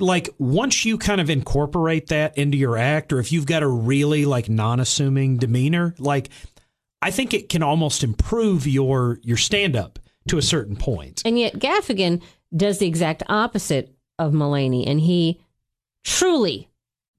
Like 0.00 0.28
once 0.38 0.84
you 0.84 0.98
kind 0.98 1.20
of 1.20 1.30
incorporate 1.30 2.08
that 2.08 2.36
into 2.36 2.58
your 2.58 2.76
act, 2.76 3.12
or 3.12 3.20
if 3.20 3.30
you've 3.30 3.46
got 3.46 3.62
a 3.62 3.68
really 3.68 4.24
like 4.24 4.48
non-assuming 4.48 5.36
demeanor, 5.36 5.94
like 6.00 6.28
I 7.00 7.12
think 7.12 7.32
it 7.32 7.48
can 7.48 7.62
almost 7.62 8.02
improve 8.02 8.66
your 8.66 9.20
your 9.22 9.36
stand-up 9.36 10.00
to 10.26 10.38
a 10.38 10.42
certain 10.42 10.74
point. 10.74 11.22
And 11.24 11.38
yet 11.38 11.54
Gaffigan 11.54 12.20
does 12.56 12.78
the 12.78 12.88
exact 12.88 13.22
opposite 13.28 13.94
of 14.18 14.32
Mulaney, 14.32 14.88
and 14.88 15.00
he 15.00 15.40
truly 16.02 16.68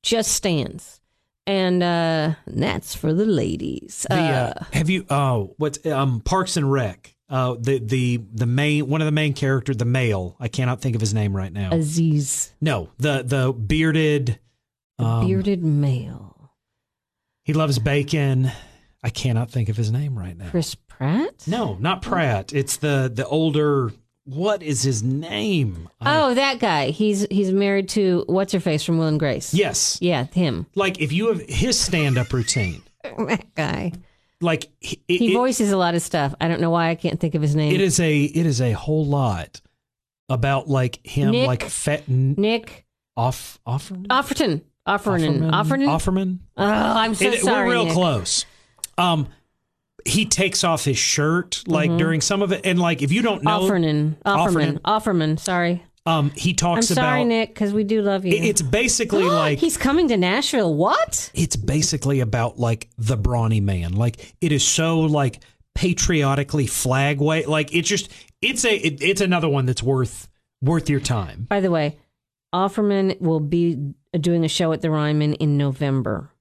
just 0.04 0.34
stands. 0.34 1.00
And 1.48 1.82
uh, 1.84 2.34
that's 2.48 2.95
for 2.95 3.13
the 3.13 3.26
ladies. 3.26 4.06
The, 4.10 4.15
Uh, 4.15 4.54
uh, 4.60 4.63
have 4.74 4.89
you? 4.89 5.06
Oh, 5.10 5.54
what's 5.58 5.86
um 5.86 6.19
Parks 6.19 6.58
and 6.58 6.69
Rec? 6.69 7.14
Uh, 7.27 7.55
the 7.59 7.79
the 7.79 8.21
the 8.33 8.45
main 8.45 8.88
one 8.88 9.01
of 9.01 9.05
the 9.05 9.11
main 9.11 9.33
character, 9.33 9.73
the 9.73 9.83
male. 9.85 10.35
I 10.39 10.47
cannot 10.47 10.81
think 10.81 10.93
of 10.95 11.01
his 11.01 11.13
name 11.13 11.35
right 11.35 11.51
now. 11.51 11.71
Aziz, 11.73 12.51
no, 12.61 12.89
the 12.97 13.23
the 13.23 13.51
bearded. 13.51 14.39
the 14.99 15.03
um, 15.03 15.25
bearded 15.27 15.63
male. 15.63 16.51
He 17.43 17.53
loves 17.53 17.79
bacon. 17.79 18.51
I 19.03 19.09
cannot 19.09 19.49
think 19.51 19.69
of 19.69 19.77
his 19.77 19.91
name 19.91 20.17
right 20.17 20.35
now. 20.38 20.49
Chris 20.49 20.75
Pratt? 20.75 21.45
No, 21.47 21.75
not 21.79 22.01
Pratt. 22.01 22.53
It's 22.53 22.77
the 22.77 23.11
the 23.13 23.25
older. 23.27 23.91
What 24.27 24.63
is 24.63 24.81
his 24.81 25.03
name? 25.03 25.88
I- 26.01 26.17
Oh, 26.21 26.33
that 26.33 26.59
guy. 26.59 26.89
He's 26.89 27.27
he's 27.29 27.51
married 27.51 27.89
to 27.89 28.23
what's 28.27 28.53
her 28.53 28.59
face 28.59 28.83
from 28.83 28.97
Will 28.97 29.07
and 29.07 29.19
Grace. 29.19 29.53
yes. 29.53 29.97
Yeah, 30.01 30.25
him. 30.25 30.65
Like 30.75 30.99
if 30.99 31.11
you 31.11 31.27
have 31.29 31.41
his 31.41 31.79
stand 31.79 32.17
up 32.17 32.33
routine, 32.33 32.81
that 33.03 33.45
guy. 33.55 33.93
Like 34.41 34.65
it, 34.82 35.00
He 35.08 35.32
it- 35.32 35.34
voices 35.34 35.71
a 35.71 35.78
lot 35.78 35.95
of 35.95 36.02
stuff. 36.02 36.34
I 36.41 36.48
don't 36.48 36.62
know 36.62 36.69
why 36.69 36.89
I 36.89 36.95
can't 36.95 37.19
think 37.19 37.36
of 37.36 37.41
his 37.41 37.56
name. 37.56 37.74
it 37.74 37.82
is 37.82 38.00
a 38.00 38.24
it 38.24 38.45
is 38.45 38.62
a 38.62 38.71
whole 38.74 39.06
lot 39.06 39.62
about 40.30 40.67
like 40.67 41.06
him 41.06 41.32
Nick- 41.32 41.48
like 41.48 41.63
fet 41.63 42.08
Nick 42.10 42.86
off 43.15 43.60
Offerman 43.67 44.08
Offerton. 44.08 44.62
Offerman. 44.88 45.52
Offerman. 45.52 45.88
Offerman. 45.88 46.39
Oh, 46.58 46.63
I'm 46.65 47.15
so 47.15 47.30
It- 47.30 47.41
sorry. 47.41 47.67
We're 47.67 47.74
real 47.74 47.86
Nick. 47.86 47.93
close. 47.93 48.45
Um, 48.98 49.28
he 50.06 50.26
takes 50.26 50.63
off 50.63 50.86
his 50.86 50.98
shirt 51.00 51.63
like 51.67 51.98
during 51.98 52.21
some 52.21 52.41
of 52.43 52.52
it, 52.52 52.62
and 52.65 52.78
like 52.80 53.02
if 53.02 53.12
you 53.12 53.21
don't 53.24 53.43
know, 53.43 53.62
Offerman. 53.62 54.15
Offerman. 54.26 54.80
Offerman. 54.80 54.82
Offerman. 54.82 55.39
Sorry. 55.39 55.84
Um, 56.05 56.29
he 56.35 56.51
I'm 56.51 56.55
talks 56.55 56.87
sorry, 56.87 57.21
about. 57.21 57.27
Nick, 57.27 57.49
because 57.49 57.73
we 57.73 57.83
do 57.83 58.01
love 58.01 58.25
you. 58.25 58.33
it- 58.33 58.43
it's 58.45 58.61
basically 58.61 59.23
like 59.29 59.57
he's 59.59 59.77
coming 59.77 60.07
to 60.09 60.17
Nashville. 60.17 60.73
What? 60.73 61.31
it's 61.33 61.55
basically 61.55 62.19
about 62.19 62.59
like 62.59 62.89
the 62.97 63.17
brawny 63.17 63.59
man. 63.61 63.93
Like 63.93 64.35
it 64.41 64.51
is 64.51 64.65
so 64.67 64.99
like 65.01 65.41
patriotically 65.73 66.67
flag 66.67 67.19
way. 67.19 67.45
Like 67.45 67.73
it's 67.73 67.87
just 67.89 68.11
it's 68.41 68.65
a 68.65 68.75
it, 68.75 69.01
it's 69.01 69.21
another 69.21 69.49
one 69.49 69.65
that's 69.65 69.83
worth 69.83 70.27
worth 70.61 70.89
your 70.89 70.99
time. 70.99 71.45
By 71.49 71.59
the 71.59 71.71
way, 71.71 71.97
Offerman 72.53 73.19
will 73.19 73.39
be 73.39 73.93
doing 74.19 74.45
a 74.45 74.47
show 74.47 74.71
at 74.71 74.81
the 74.81 74.89
Ryman 74.89 75.33
in 75.35 75.57
November. 75.57 76.31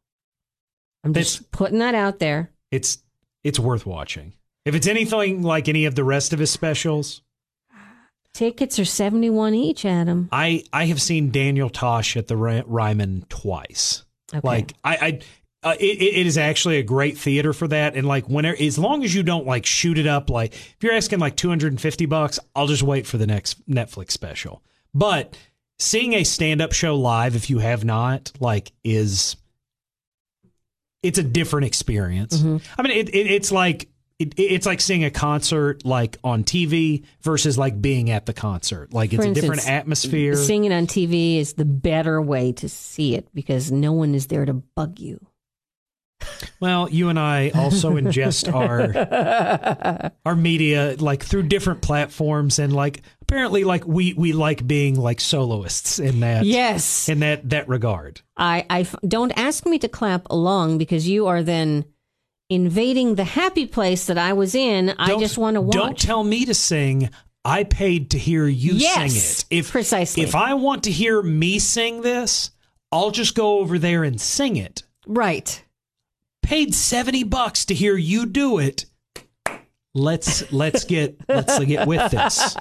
I'm 1.02 1.12
just 1.12 1.38
That's- 1.38 1.48
putting 1.52 1.78
that 1.80 1.94
out 1.94 2.18
there. 2.18 2.50
It's 2.70 2.98
it's 3.42 3.58
worth 3.58 3.84
watching. 3.86 4.32
If 4.64 4.74
it's 4.74 4.86
anything 4.86 5.42
like 5.42 5.68
any 5.68 5.84
of 5.84 5.94
the 5.94 6.04
rest 6.04 6.32
of 6.32 6.38
his 6.38 6.50
specials, 6.50 7.20
Tickets 8.34 8.80
are 8.80 8.84
71 8.84 9.54
each, 9.54 9.84
Adam. 9.84 10.28
I 10.32 10.64
I 10.72 10.86
have 10.86 11.00
seen 11.00 11.30
Daniel 11.30 11.70
Tosh 11.70 12.16
at 12.16 12.26
the 12.26 12.36
Ryman 12.36 13.26
twice. 13.28 14.04
Okay. 14.34 14.40
Like 14.42 14.72
I, 14.82 14.96
I 14.96 15.20
uh, 15.64 15.76
it, 15.78 16.02
it 16.02 16.26
is 16.26 16.36
actually 16.36 16.78
a 16.78 16.82
great 16.82 17.16
theater 17.16 17.52
for 17.52 17.66
that. 17.68 17.96
And 17.96 18.06
like 18.06 18.28
whenever, 18.28 18.60
as 18.60 18.76
long 18.76 19.02
as 19.04 19.14
you 19.14 19.22
don't 19.22 19.46
like 19.46 19.64
shoot 19.64 19.98
it 19.98 20.06
up, 20.06 20.28
like 20.28 20.52
if 20.52 20.76
you're 20.82 20.92
asking 20.92 21.20
like 21.20 21.36
250 21.36 22.06
bucks, 22.06 22.38
I'll 22.54 22.66
just 22.66 22.82
wait 22.82 23.06
for 23.06 23.16
the 23.18 23.26
next 23.26 23.66
Netflix 23.68 24.10
special. 24.10 24.62
But 24.92 25.38
seeing 25.78 26.12
a 26.14 26.24
stand 26.24 26.60
up 26.60 26.72
show 26.72 26.96
live, 26.96 27.36
if 27.36 27.48
you 27.48 27.60
have 27.60 27.84
not, 27.84 28.32
like 28.40 28.72
is 28.82 29.36
it's 31.04 31.18
a 31.18 31.22
different 31.22 31.66
experience. 31.66 32.42
I 32.76 32.82
mean, 32.82 32.92
it, 32.92 33.08
it, 33.10 33.26
it's 33.30 33.52
like. 33.52 33.88
It, 34.20 34.34
it's 34.38 34.64
like 34.64 34.80
seeing 34.80 35.02
a 35.02 35.10
concert 35.10 35.84
like 35.84 36.18
on 36.22 36.44
TV 36.44 37.04
versus 37.22 37.58
like 37.58 37.82
being 37.82 38.10
at 38.10 38.26
the 38.26 38.32
concert. 38.32 38.92
Like 38.94 39.12
it's 39.12 39.24
For 39.24 39.30
a 39.30 39.34
different 39.34 39.68
atmosphere. 39.68 40.36
Seeing 40.36 40.64
it 40.64 40.72
on 40.72 40.86
TV 40.86 41.38
is 41.38 41.54
the 41.54 41.64
better 41.64 42.22
way 42.22 42.52
to 42.52 42.68
see 42.68 43.16
it 43.16 43.26
because 43.34 43.72
no 43.72 43.92
one 43.92 44.14
is 44.14 44.28
there 44.28 44.44
to 44.44 44.54
bug 44.54 45.00
you. 45.00 45.26
Well, 46.60 46.88
you 46.88 47.08
and 47.10 47.18
I 47.18 47.50
also 47.54 47.94
ingest 47.94 48.52
our 48.54 50.12
our 50.24 50.36
media 50.36 50.96
like 50.98 51.22
through 51.22 51.44
different 51.44 51.82
platforms 51.82 52.58
and 52.58 52.72
like 52.72 53.02
apparently 53.22 53.64
like 53.64 53.86
we 53.86 54.14
we 54.14 54.32
like 54.32 54.66
being 54.66 54.94
like 54.98 55.20
soloists 55.20 55.98
in 55.98 56.20
that 56.20 56.46
Yes. 56.46 57.08
in 57.08 57.18
that 57.20 57.50
that 57.50 57.68
regard. 57.68 58.22
I, 58.36 58.64
I 58.70 58.80
f- 58.82 58.94
don't 59.06 59.32
ask 59.36 59.66
me 59.66 59.78
to 59.80 59.88
clap 59.88 60.26
along 60.30 60.78
because 60.78 61.06
you 61.08 61.26
are 61.26 61.42
then 61.42 61.84
invading 62.54 63.16
the 63.16 63.24
happy 63.24 63.66
place 63.66 64.06
that 64.06 64.18
I 64.18 64.32
was 64.32 64.54
in. 64.54 64.90
I 64.98 65.08
Don't- 65.08 65.20
just 65.20 65.36
want 65.38 65.54
to 65.54 65.60
watch. 65.60 65.74
Don't 65.74 65.98
tell 65.98 66.24
me 66.24 66.44
to 66.44 66.54
sing. 66.54 67.10
I 67.44 67.64
paid 67.64 68.10
to 68.12 68.18
hear 68.18 68.46
you 68.46 68.72
Yes, 68.74 69.12
sing 69.12 69.54
it. 69.56 69.60
If 69.60 69.70
precisely. 69.70 70.22
if 70.22 70.34
I 70.34 70.54
want 70.54 70.84
to 70.84 70.90
hear 70.90 71.20
me 71.22 71.58
sing 71.58 72.00
this, 72.00 72.50
I'll 72.90 73.10
just 73.10 73.34
go 73.34 73.58
over 73.58 73.78
there 73.78 74.04
and 74.04 74.20
sing 74.20 74.56
it. 74.56 74.82
right. 75.06 75.60
Paid 76.42 76.74
70 76.74 77.22
bucks 77.24 77.64
to 77.66 77.74
hear 77.74 77.96
you 77.96 78.26
do 78.26 78.58
it. 78.58 78.84
Let's 79.96 80.50
let's 80.52 80.82
get 80.84 81.20
let's 81.28 81.56
get 81.64 81.86
with 81.86 82.10
this. 82.10 82.56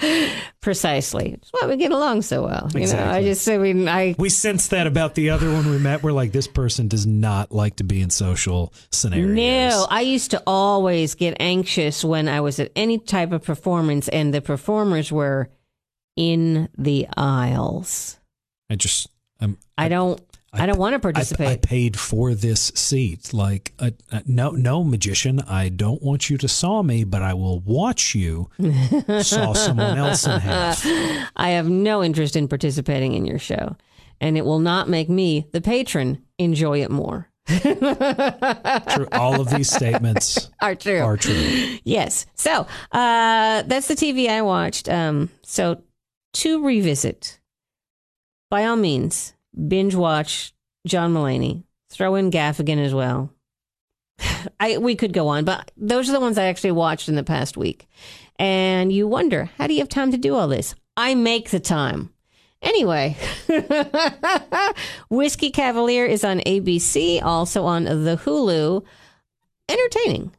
Precisely. 0.60 1.30
That's 1.32 1.50
why 1.50 1.68
we 1.68 1.76
get 1.76 1.90
along 1.90 2.22
so 2.22 2.44
well. 2.44 2.70
You 2.74 2.86
know, 2.86 3.04
I 3.04 3.22
just, 3.22 3.48
I 3.48 3.58
mean, 3.58 3.88
I, 3.88 4.14
We 4.18 4.28
sensed 4.28 4.70
that 4.70 4.86
about 4.86 5.14
the 5.14 5.30
other 5.30 5.52
one 5.52 5.68
we 5.68 5.78
met. 5.78 6.02
We're 6.02 6.12
like, 6.12 6.32
this 6.32 6.46
person 6.46 6.88
does 6.88 7.06
not 7.06 7.52
like 7.52 7.76
to 7.76 7.84
be 7.84 8.00
in 8.00 8.10
social 8.10 8.72
scenarios. 8.90 9.34
No, 9.36 9.86
I 9.90 10.02
used 10.02 10.30
to 10.32 10.42
always 10.46 11.14
get 11.14 11.36
anxious 11.40 12.04
when 12.04 12.28
I 12.28 12.40
was 12.40 12.58
at 12.60 12.70
any 12.76 12.98
type 12.98 13.32
of 13.32 13.42
performance 13.44 14.08
and 14.08 14.32
the 14.32 14.40
performers 14.40 15.10
were 15.10 15.50
in 16.16 16.68
the 16.78 17.06
aisles. 17.16 18.18
I 18.70 18.76
just, 18.76 19.08
I'm, 19.40 19.58
I 19.76 19.88
don't 19.88 20.20
I, 20.58 20.66
don't 20.66 20.78
want 20.78 20.92
to 20.94 20.98
I, 20.98 21.12
participate. 21.12 21.48
I 21.48 21.56
paid 21.56 21.98
for 21.98 22.34
this 22.34 22.72
seat. 22.74 23.32
Like, 23.32 23.72
uh, 23.78 23.90
uh, 24.12 24.20
no, 24.26 24.50
no, 24.50 24.84
magician, 24.84 25.40
I 25.40 25.68
don't 25.68 26.02
want 26.02 26.30
you 26.30 26.38
to 26.38 26.48
saw 26.48 26.82
me, 26.82 27.04
but 27.04 27.22
I 27.22 27.34
will 27.34 27.60
watch 27.60 28.14
you 28.14 28.50
saw 29.22 29.52
someone 29.52 29.98
else 29.98 30.26
in 30.26 30.40
half. 30.40 30.84
I 31.36 31.50
have 31.50 31.68
no 31.68 32.02
interest 32.02 32.36
in 32.36 32.48
participating 32.48 33.14
in 33.14 33.24
your 33.24 33.38
show, 33.38 33.76
and 34.20 34.36
it 34.36 34.44
will 34.44 34.60
not 34.60 34.88
make 34.88 35.08
me, 35.08 35.46
the 35.52 35.60
patron, 35.60 36.22
enjoy 36.38 36.82
it 36.82 36.90
more. 36.90 37.28
True. 37.48 39.06
All 39.12 39.40
of 39.40 39.50
these 39.50 39.70
statements 39.70 40.50
Are 40.60 40.74
true. 40.74 40.98
are 41.00 41.16
true. 41.16 41.78
Yes. 41.84 42.26
So 42.34 42.66
uh, 42.90 43.62
that's 43.62 43.86
the 43.86 43.94
TV 43.94 44.28
I 44.28 44.42
watched. 44.42 44.88
Um, 44.88 45.30
so 45.44 45.80
to 46.34 46.64
revisit, 46.64 47.38
by 48.50 48.64
all 48.64 48.74
means, 48.74 49.32
binge 49.68 49.94
watch 49.94 50.52
John 50.86 51.12
Mulaney. 51.14 51.64
Throw 51.90 52.14
in 52.16 52.30
Gaffigan 52.30 52.84
as 52.84 52.92
well. 52.94 53.30
I 54.60 54.78
we 54.78 54.96
could 54.96 55.12
go 55.12 55.28
on, 55.28 55.44
but 55.44 55.70
those 55.76 56.08
are 56.08 56.12
the 56.12 56.20
ones 56.20 56.38
I 56.38 56.44
actually 56.46 56.72
watched 56.72 57.08
in 57.08 57.14
the 57.14 57.22
past 57.22 57.56
week. 57.56 57.88
And 58.38 58.92
you 58.92 59.06
wonder, 59.08 59.50
how 59.56 59.66
do 59.66 59.72
you 59.74 59.80
have 59.80 59.88
time 59.88 60.10
to 60.12 60.18
do 60.18 60.34
all 60.34 60.48
this? 60.48 60.74
I 60.96 61.14
make 61.14 61.50
the 61.50 61.60
time. 61.60 62.10
Anyway, 62.62 63.16
Whiskey 65.10 65.50
Cavalier 65.50 66.04
is 66.06 66.24
on 66.24 66.40
ABC, 66.40 67.22
also 67.22 67.64
on 67.64 67.84
the 67.84 68.20
Hulu. 68.24 68.84
Entertaining. 69.68 70.32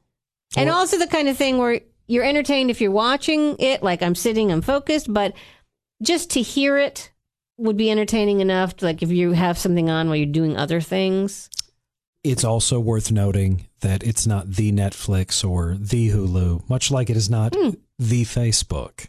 And 0.56 0.70
Well- 0.70 0.78
also 0.80 0.98
the 0.98 1.08
kind 1.08 1.28
of 1.28 1.38
thing 1.38 1.58
where 1.58 1.82
you're 2.08 2.24
entertained 2.24 2.72
if 2.72 2.82
you're 2.82 2.92
watching 2.92 3.56
it, 3.60 3.84
like 3.84 4.02
I'm 4.02 4.16
sitting, 4.16 4.52
I'm 4.52 4.62
focused, 4.62 5.12
but 5.14 5.34
just 6.02 6.32
to 6.32 6.42
hear 6.42 6.78
it 6.78 7.12
would 7.58 7.78
be 7.78 7.92
entertaining 7.92 8.40
enough, 8.40 8.78
to, 8.78 8.86
like 8.86 9.02
if 9.02 9.12
you 9.12 9.32
have 9.32 9.58
something 9.58 9.90
on 9.90 10.08
while 10.08 10.16
you're 10.16 10.26
doing 10.26 10.56
other 10.56 10.82
things. 10.82 11.50
It's 12.24 12.44
also 12.44 12.80
worth 12.80 13.12
noting 13.12 13.68
that 13.82 14.04
it's 14.04 14.28
not 14.28 14.54
the 14.54 14.72
Netflix 14.72 15.48
or 15.48 15.76
the 15.80 16.10
Hulu, 16.10 16.70
much 16.70 16.92
like 16.92 17.10
it 17.10 17.18
is 17.18 17.30
not 17.30 17.56
hmm. 17.56 17.72
the 17.98 18.24
Facebook. 18.24 19.08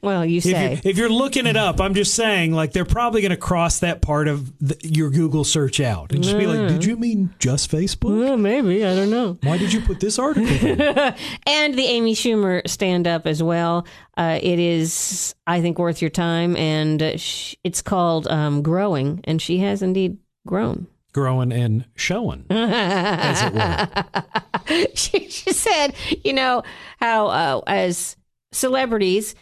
Well, 0.00 0.24
you 0.24 0.38
If, 0.38 0.44
say. 0.44 0.80
if 0.84 0.96
you're 0.96 1.08
looking 1.10 1.44
it 1.46 1.56
up, 1.56 1.80
I'm 1.80 1.92
just 1.94 2.14
saying, 2.14 2.52
like, 2.52 2.72
they're 2.72 2.84
probably 2.84 3.20
going 3.20 3.30
to 3.30 3.36
cross 3.36 3.80
that 3.80 4.00
part 4.00 4.28
of 4.28 4.56
the, 4.60 4.76
your 4.82 5.10
Google 5.10 5.42
search 5.42 5.80
out 5.80 6.12
and 6.12 6.22
just 6.22 6.38
be 6.38 6.46
like, 6.46 6.68
did 6.68 6.84
you 6.84 6.96
mean 6.96 7.34
just 7.40 7.70
Facebook? 7.70 8.16
well, 8.16 8.36
maybe. 8.36 8.84
I 8.86 8.94
don't 8.94 9.10
know. 9.10 9.38
Why 9.42 9.58
did 9.58 9.72
you 9.72 9.80
put 9.80 9.98
this 9.98 10.20
article 10.20 10.46
and 11.46 11.74
the 11.74 11.84
Amy 11.84 12.14
Schumer 12.14 12.66
stand 12.68 13.08
up 13.08 13.26
as 13.26 13.42
well. 13.42 13.86
Uh, 14.16 14.38
it 14.40 14.60
is, 14.60 15.34
I 15.48 15.60
think, 15.60 15.80
worth 15.80 16.00
your 16.00 16.10
time. 16.10 16.56
And 16.56 17.02
uh, 17.02 17.16
sh- 17.16 17.56
it's 17.64 17.82
called 17.82 18.28
um, 18.28 18.62
Growing, 18.62 19.20
and 19.24 19.42
she 19.42 19.58
has 19.58 19.82
indeed 19.82 20.18
grown. 20.46 20.86
Growing 21.12 21.50
and 21.50 21.86
showing, 21.96 22.44
as 22.50 23.42
it 23.42 23.52
were. 23.54 24.86
she, 24.94 25.28
she 25.28 25.50
said, 25.52 25.94
you 26.24 26.32
know, 26.34 26.62
how 27.00 27.26
uh, 27.28 27.60
as 27.66 28.16
celebrities, 28.52 29.34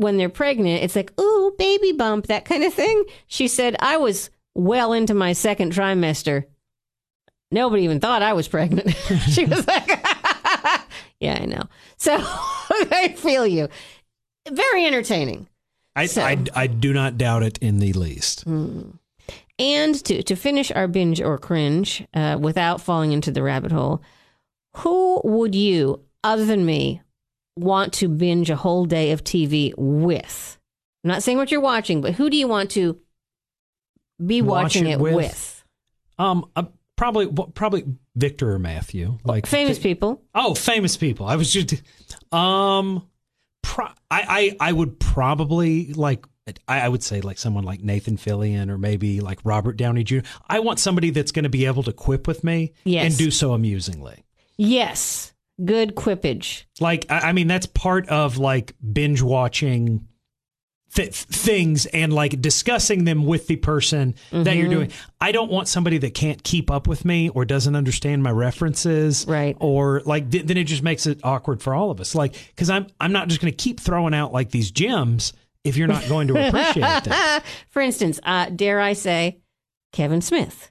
when 0.00 0.16
they're 0.16 0.28
pregnant, 0.28 0.82
it's 0.82 0.96
like, 0.96 1.12
ooh, 1.20 1.54
baby 1.58 1.92
bump, 1.92 2.26
that 2.28 2.44
kind 2.44 2.64
of 2.64 2.72
thing. 2.74 3.04
She 3.26 3.48
said, 3.48 3.76
I 3.80 3.96
was 3.98 4.30
well 4.54 4.92
into 4.92 5.14
my 5.14 5.32
second 5.32 5.72
trimester. 5.72 6.44
Nobody 7.50 7.82
even 7.84 8.00
thought 8.00 8.22
I 8.22 8.32
was 8.32 8.48
pregnant. 8.48 8.90
she 9.30 9.44
was 9.44 9.66
like, 9.66 9.88
yeah, 11.20 11.38
I 11.40 11.44
know. 11.46 11.62
So 11.96 12.16
I 12.20 13.14
feel 13.16 13.46
you. 13.46 13.68
Very 14.50 14.86
entertaining. 14.86 15.48
I, 15.96 16.06
So- 16.06 16.22
I, 16.22 16.38
I 16.54 16.66
do 16.66 16.92
not 16.92 17.18
doubt 17.18 17.42
it 17.42 17.58
in 17.58 17.78
the 17.78 17.92
least. 17.92 18.44
And 18.46 20.04
to, 20.06 20.22
to 20.22 20.36
finish 20.36 20.70
our 20.70 20.88
binge 20.88 21.20
or 21.20 21.36
cringe 21.36 22.06
uh, 22.14 22.38
without 22.40 22.80
falling 22.80 23.12
into 23.12 23.30
the 23.30 23.42
rabbit 23.42 23.72
hole, 23.72 24.00
who 24.76 25.20
would 25.24 25.54
you, 25.54 26.00
other 26.24 26.46
than 26.46 26.64
me, 26.64 27.02
want 27.60 27.92
to 27.94 28.08
binge 28.08 28.50
a 28.50 28.56
whole 28.56 28.84
day 28.86 29.12
of 29.12 29.22
TV 29.24 29.72
with? 29.76 30.58
I'm 31.04 31.08
not 31.08 31.22
saying 31.22 31.38
what 31.38 31.50
you're 31.50 31.60
watching, 31.60 32.00
but 32.00 32.12
who 32.14 32.28
do 32.30 32.36
you 32.36 32.48
want 32.48 32.70
to 32.72 32.98
be 34.24 34.42
Watch 34.42 34.62
watching 34.64 34.86
it 34.86 34.92
it 34.92 35.00
with? 35.00 35.14
with? 35.14 35.64
Um, 36.18 36.50
uh, 36.56 36.64
probably, 36.96 37.26
probably 37.54 37.84
Victor 38.16 38.52
or 38.52 38.58
Matthew, 38.58 39.18
like 39.24 39.46
Famous 39.46 39.78
people. 39.78 40.22
Oh, 40.34 40.54
famous 40.54 40.96
people. 40.96 41.26
I 41.26 41.36
was 41.36 41.50
just, 41.52 41.82
um, 42.32 43.06
pro- 43.62 43.86
I, 44.10 44.56
I, 44.60 44.68
I 44.68 44.72
would 44.72 45.00
probably 45.00 45.92
like, 45.94 46.26
I, 46.68 46.80
I 46.80 46.88
would 46.88 47.02
say 47.02 47.20
like 47.22 47.38
someone 47.38 47.64
like 47.64 47.80
Nathan 47.82 48.16
Fillion 48.16 48.68
or 48.70 48.76
maybe 48.76 49.20
like 49.20 49.38
Robert 49.44 49.76
Downey 49.76 50.04
Jr. 50.04 50.18
I 50.48 50.60
want 50.60 50.78
somebody 50.80 51.10
that's 51.10 51.32
going 51.32 51.44
to 51.44 51.48
be 51.48 51.64
able 51.66 51.84
to 51.84 51.92
quip 51.92 52.26
with 52.26 52.42
me 52.44 52.72
Yes. 52.84 53.06
and 53.06 53.16
do 53.16 53.30
so 53.30 53.52
amusingly. 53.54 54.24
Yes. 54.58 55.32
Good 55.64 55.94
quippage. 55.94 56.64
Like, 56.80 57.06
I, 57.10 57.30
I 57.30 57.32
mean, 57.32 57.46
that's 57.46 57.66
part 57.66 58.08
of 58.08 58.38
like 58.38 58.74
binge 58.92 59.20
watching 59.22 60.06
th- 60.94 61.12
things 61.12 61.86
and 61.86 62.12
like 62.12 62.40
discussing 62.40 63.04
them 63.04 63.24
with 63.24 63.46
the 63.46 63.56
person 63.56 64.14
that 64.30 64.56
you're 64.56 64.68
doing. 64.68 64.90
I 65.20 65.32
don't 65.32 65.50
want 65.50 65.68
somebody 65.68 65.98
that 65.98 66.14
can't 66.14 66.42
keep 66.42 66.70
up 66.70 66.86
with 66.88 67.04
me 67.04 67.28
or 67.28 67.44
doesn't 67.44 67.74
understand 67.76 68.22
my 68.22 68.30
references, 68.30 69.26
Right. 69.28 69.56
Or 69.60 70.02
like 70.04 70.30
th- 70.30 70.46
then 70.46 70.56
it 70.56 70.64
just 70.64 70.82
makes 70.82 71.06
it 71.06 71.20
awkward 71.22 71.62
for 71.62 71.74
all 71.74 71.90
of 71.90 72.00
us. 72.00 72.14
Like, 72.14 72.34
because 72.54 72.70
I'm 72.70 72.86
I'm 72.98 73.12
not 73.12 73.28
just 73.28 73.40
going 73.40 73.52
to 73.52 73.56
keep 73.56 73.80
throwing 73.80 74.14
out 74.14 74.32
like 74.32 74.50
these 74.50 74.70
gems 74.70 75.32
if 75.62 75.76
you're 75.76 75.88
not 75.88 76.08
going 76.08 76.28
to 76.28 76.48
appreciate 76.48 77.04
them. 77.04 77.42
For 77.68 77.82
instance, 77.82 78.18
uh, 78.22 78.48
dare 78.48 78.80
I 78.80 78.94
say, 78.94 79.40
Kevin 79.92 80.22
Smith. 80.22 80.70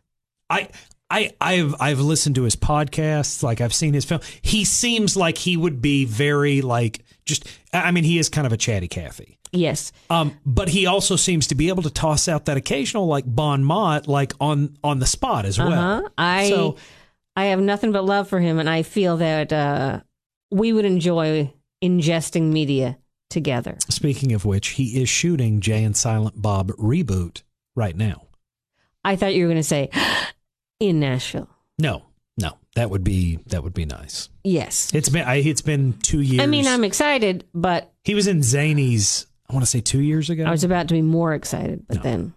I. 0.49 0.69
I, 1.11 1.31
I've 1.41 1.75
I've 1.79 1.99
listened 1.99 2.35
to 2.35 2.43
his 2.43 2.55
podcasts, 2.55 3.41
like 3.41 3.61
I've 3.61 3.73
seen 3.73 3.93
his 3.93 4.05
film. 4.05 4.21
He 4.41 4.63
seems 4.65 5.17
like 5.17 5.37
he 5.37 5.57
would 5.57 5.81
be 5.81 6.05
very 6.05 6.61
like 6.61 7.03
just. 7.25 7.47
I 7.73 7.91
mean, 7.91 8.03
he 8.03 8.19
is 8.19 8.29
kind 8.29 8.45
of 8.45 8.53
a 8.53 8.57
chatty 8.57 8.87
Cathy. 8.87 9.37
Yes. 9.51 9.91
Um, 10.11 10.37
but 10.45 10.69
he 10.69 10.85
also 10.85 11.15
seems 11.15 11.47
to 11.47 11.55
be 11.55 11.69
able 11.69 11.81
to 11.83 11.89
toss 11.89 12.27
out 12.27 12.45
that 12.45 12.57
occasional 12.57 13.07
like 13.07 13.23
bon 13.25 13.63
mot, 13.63 14.07
like 14.07 14.33
on 14.39 14.77
on 14.83 14.99
the 14.99 15.07
spot 15.07 15.45
as 15.45 15.57
well. 15.57 15.73
Uh-huh. 15.73 16.09
I 16.17 16.49
So- 16.49 16.75
I 17.35 17.45
have 17.45 17.59
nothing 17.61 17.91
but 17.93 18.03
love 18.03 18.27
for 18.27 18.39
him, 18.41 18.59
and 18.59 18.69
I 18.69 18.83
feel 18.83 19.17
that 19.17 19.53
uh, 19.53 20.01
we 20.51 20.73
would 20.73 20.83
enjoy 20.83 21.53
ingesting 21.81 22.51
media 22.51 22.97
together. 23.29 23.77
Speaking 23.89 24.33
of 24.33 24.43
which, 24.43 24.69
he 24.69 25.01
is 25.01 25.07
shooting 25.07 25.61
Jay 25.61 25.83
and 25.85 25.95
Silent 25.95 26.41
Bob 26.41 26.67
reboot 26.71 27.43
right 27.75 27.95
now. 27.95 28.23
I 29.05 29.15
thought 29.15 29.33
you 29.35 29.45
were 29.45 29.49
going 29.49 29.61
to 29.61 29.63
say 29.63 29.89
in 30.79 30.99
Nashville. 30.99 31.49
No, 31.77 32.03
no, 32.37 32.51
that 32.75 32.89
would 32.89 33.03
be 33.03 33.37
that 33.47 33.63
would 33.63 33.73
be 33.73 33.85
nice. 33.85 34.29
Yes. 34.43 34.93
It's 34.93 35.09
been 35.09 35.27
I, 35.27 35.35
it's 35.37 35.61
been 35.61 35.93
two 36.01 36.21
years. 36.21 36.41
I 36.41 36.45
mean, 36.45 36.67
I'm 36.67 36.83
excited, 36.83 37.45
but 37.53 37.91
he 38.03 38.15
was 38.15 38.27
in 38.27 38.39
Zanies. 38.39 39.25
I 39.49 39.53
want 39.53 39.63
to 39.65 39.69
say 39.69 39.81
two 39.81 40.01
years 40.01 40.29
ago. 40.29 40.43
I 40.45 40.51
was 40.51 40.63
about 40.63 40.87
to 40.89 40.93
be 40.93 41.01
more 41.01 41.33
excited, 41.33 41.85
but 41.87 41.97
No. 41.97 42.03
then 42.03 42.33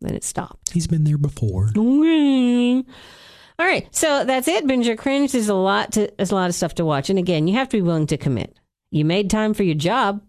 then 0.00 0.14
it 0.14 0.24
stopped. 0.24 0.70
He's 0.72 0.86
been 0.86 1.04
there 1.04 1.18
before. 1.18 1.70
All 3.60 3.66
right, 3.66 3.88
so 3.90 4.24
that's 4.24 4.46
it. 4.46 4.66
Binge 4.68 4.88
or 4.88 4.94
cringe. 4.94 5.32
There's 5.32 5.48
a 5.48 5.54
lot 5.54 5.92
to. 5.92 6.12
There's 6.16 6.30
a 6.30 6.34
lot 6.36 6.48
of 6.48 6.54
stuff 6.54 6.74
to 6.76 6.84
watch, 6.84 7.10
and 7.10 7.18
again, 7.18 7.48
you 7.48 7.54
have 7.54 7.68
to 7.70 7.76
be 7.76 7.82
willing 7.82 8.06
to 8.08 8.16
commit. 8.16 8.56
You 8.90 9.04
made 9.04 9.30
time 9.30 9.52
for 9.52 9.64
your 9.64 9.74
job. 9.74 10.22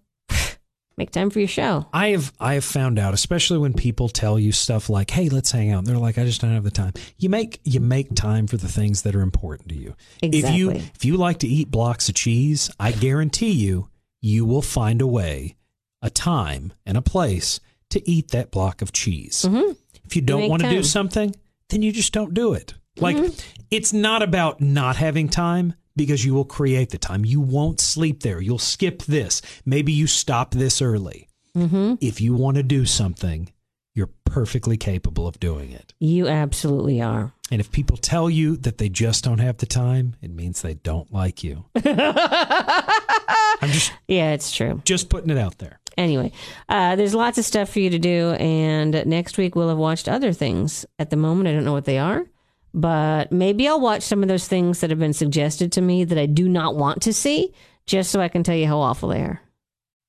Make 1.00 1.12
time 1.12 1.30
for 1.30 1.40
your 1.40 1.48
show. 1.48 1.86
I 1.94 2.10
have 2.10 2.34
I 2.42 2.56
have 2.56 2.66
found 2.66 3.00
out, 3.00 3.14
especially 3.14 3.58
when 3.58 3.74
people 3.74 4.10
tell 4.10 4.38
you 4.38 4.52
stuff 4.52 4.90
like, 4.90 5.10
"Hey, 5.12 5.30
let's 5.30 5.50
hang 5.50 5.72
out." 5.72 5.78
And 5.78 5.88
they're 5.88 5.98
like, 5.98 6.18
"I 6.18 6.26
just 6.26 6.42
don't 6.42 6.52
have 6.52 6.66
the 6.66 6.72
time." 6.72 6.92
You 7.18 7.30
make 7.30 7.62
you 7.64 7.80
make 7.80 8.16
time 8.16 8.48
for 8.48 8.58
the 8.58 8.68
things 8.68 9.04
that 9.04 9.16
are 9.16 9.22
important 9.22 9.70
to 9.70 9.76
you. 9.76 9.96
Exactly. 10.22 10.50
If 10.50 10.58
you 10.58 10.72
if 10.72 11.06
you 11.06 11.16
like 11.16 11.40
to 11.40 11.48
eat 11.48 11.72
blocks 11.72 12.10
of 12.10 12.16
cheese, 12.16 12.70
I 12.82 12.92
guarantee 12.92 13.52
you 13.52 13.88
you 14.20 14.44
will 14.44 14.62
find 14.62 15.00
a 15.00 15.08
way, 15.08 15.56
a 16.02 16.10
time, 16.10 16.74
and 16.86 16.98
a 16.98 17.02
place 17.02 17.62
to 17.92 18.10
eat 18.10 18.32
that 18.32 18.52
block 18.52 18.82
of 18.82 18.92
cheese. 18.92 19.46
Mm-hmm. 19.48 19.72
If 20.04 20.18
you 20.18 20.22
don't 20.22 20.50
want 20.50 20.64
to 20.64 20.70
do 20.70 20.84
something, 20.84 21.34
then 21.70 21.82
you 21.82 21.94
just 21.94 22.12
don't 22.12 22.34
do 22.34 22.52
it. 22.52 22.74
Like 22.98 23.16
mm-hmm. 23.16 23.64
it's 23.72 23.94
not 23.94 24.22
about 24.22 24.60
not 24.60 24.98
having 24.98 25.30
time 25.30 25.76
because 26.06 26.26
you 26.26 26.34
will 26.34 26.46
create 26.46 26.90
the 26.90 26.98
time. 26.98 27.26
You 27.26 27.42
won't 27.42 27.80
sleep 27.80 28.24
there. 28.24 28.40
You'll 28.42 28.58
skip 28.58 29.04
this. 29.04 29.42
Maybe 29.66 29.92
you 29.92 30.08
stop 30.08 30.52
this 30.52 30.82
early. 30.82 31.28
If 31.56 32.22
you 32.22 32.34
want 32.36 32.56
to 32.56 32.64
do 32.64 32.86
something, 32.86 33.52
you're 33.94 34.10
perfectly 34.24 34.78
capable 34.78 35.28
of 35.28 35.40
doing 35.42 35.72
it. 35.72 35.94
You 36.00 36.28
absolutely 36.30 37.02
are. 37.02 37.34
And 37.52 37.60
if 37.60 37.70
people 37.72 37.98
tell 37.98 38.30
you 38.30 38.56
that 38.58 38.78
they 38.78 38.88
just 38.88 39.26
don't 39.26 39.40
have 39.40 39.58
the 39.58 39.66
time, 39.66 40.16
it 40.22 40.32
means 40.32 40.62
they 40.62 40.76
don't 40.76 41.12
like 41.12 41.44
you. 41.44 41.66
I'm 41.76 43.70
just 43.72 43.92
Yeah, 44.08 44.32
it's 44.32 44.52
true. 44.56 44.82
just 44.86 45.10
putting 45.10 45.30
it 45.32 45.38
out 45.38 45.58
there. 45.58 45.80
Anyway, 45.98 46.32
uh, 46.70 46.96
there's 46.96 47.14
lots 47.14 47.38
of 47.38 47.44
stuff 47.44 47.70
for 47.70 47.80
you 47.82 47.90
to 47.90 48.00
do, 48.00 48.30
and 48.40 49.04
next 49.06 49.38
week 49.38 49.56
we'll 49.56 49.68
have 49.68 49.78
watched 49.78 50.08
other 50.08 50.32
things. 50.32 50.86
At 50.98 51.10
the 51.10 51.18
moment, 51.18 51.50
I 51.50 51.52
don't 51.52 51.66
know 51.66 51.74
what 51.74 51.84
they 51.86 51.98
are, 51.98 52.26
but 52.74 53.32
maybe 53.32 53.68
I'll 53.68 53.80
watch 53.80 54.04
some 54.04 54.22
of 54.22 54.30
those 54.30 54.48
things 54.48 54.82
that 54.82 54.90
have 54.90 55.00
been 55.00 55.14
suggested 55.14 55.72
to 55.74 55.82
me 55.82 56.04
that 56.04 56.18
I 56.18 56.26
do 56.26 56.50
not 56.50 56.76
want 56.76 57.02
to 57.04 57.14
see, 57.14 57.54
just 57.86 58.12
so 58.12 58.20
I 58.22 58.28
can 58.28 58.44
tell 58.44 58.56
you 58.56 58.68
how 58.68 58.80
awful 58.80 59.10
they 59.10 59.22
are. 59.22 59.42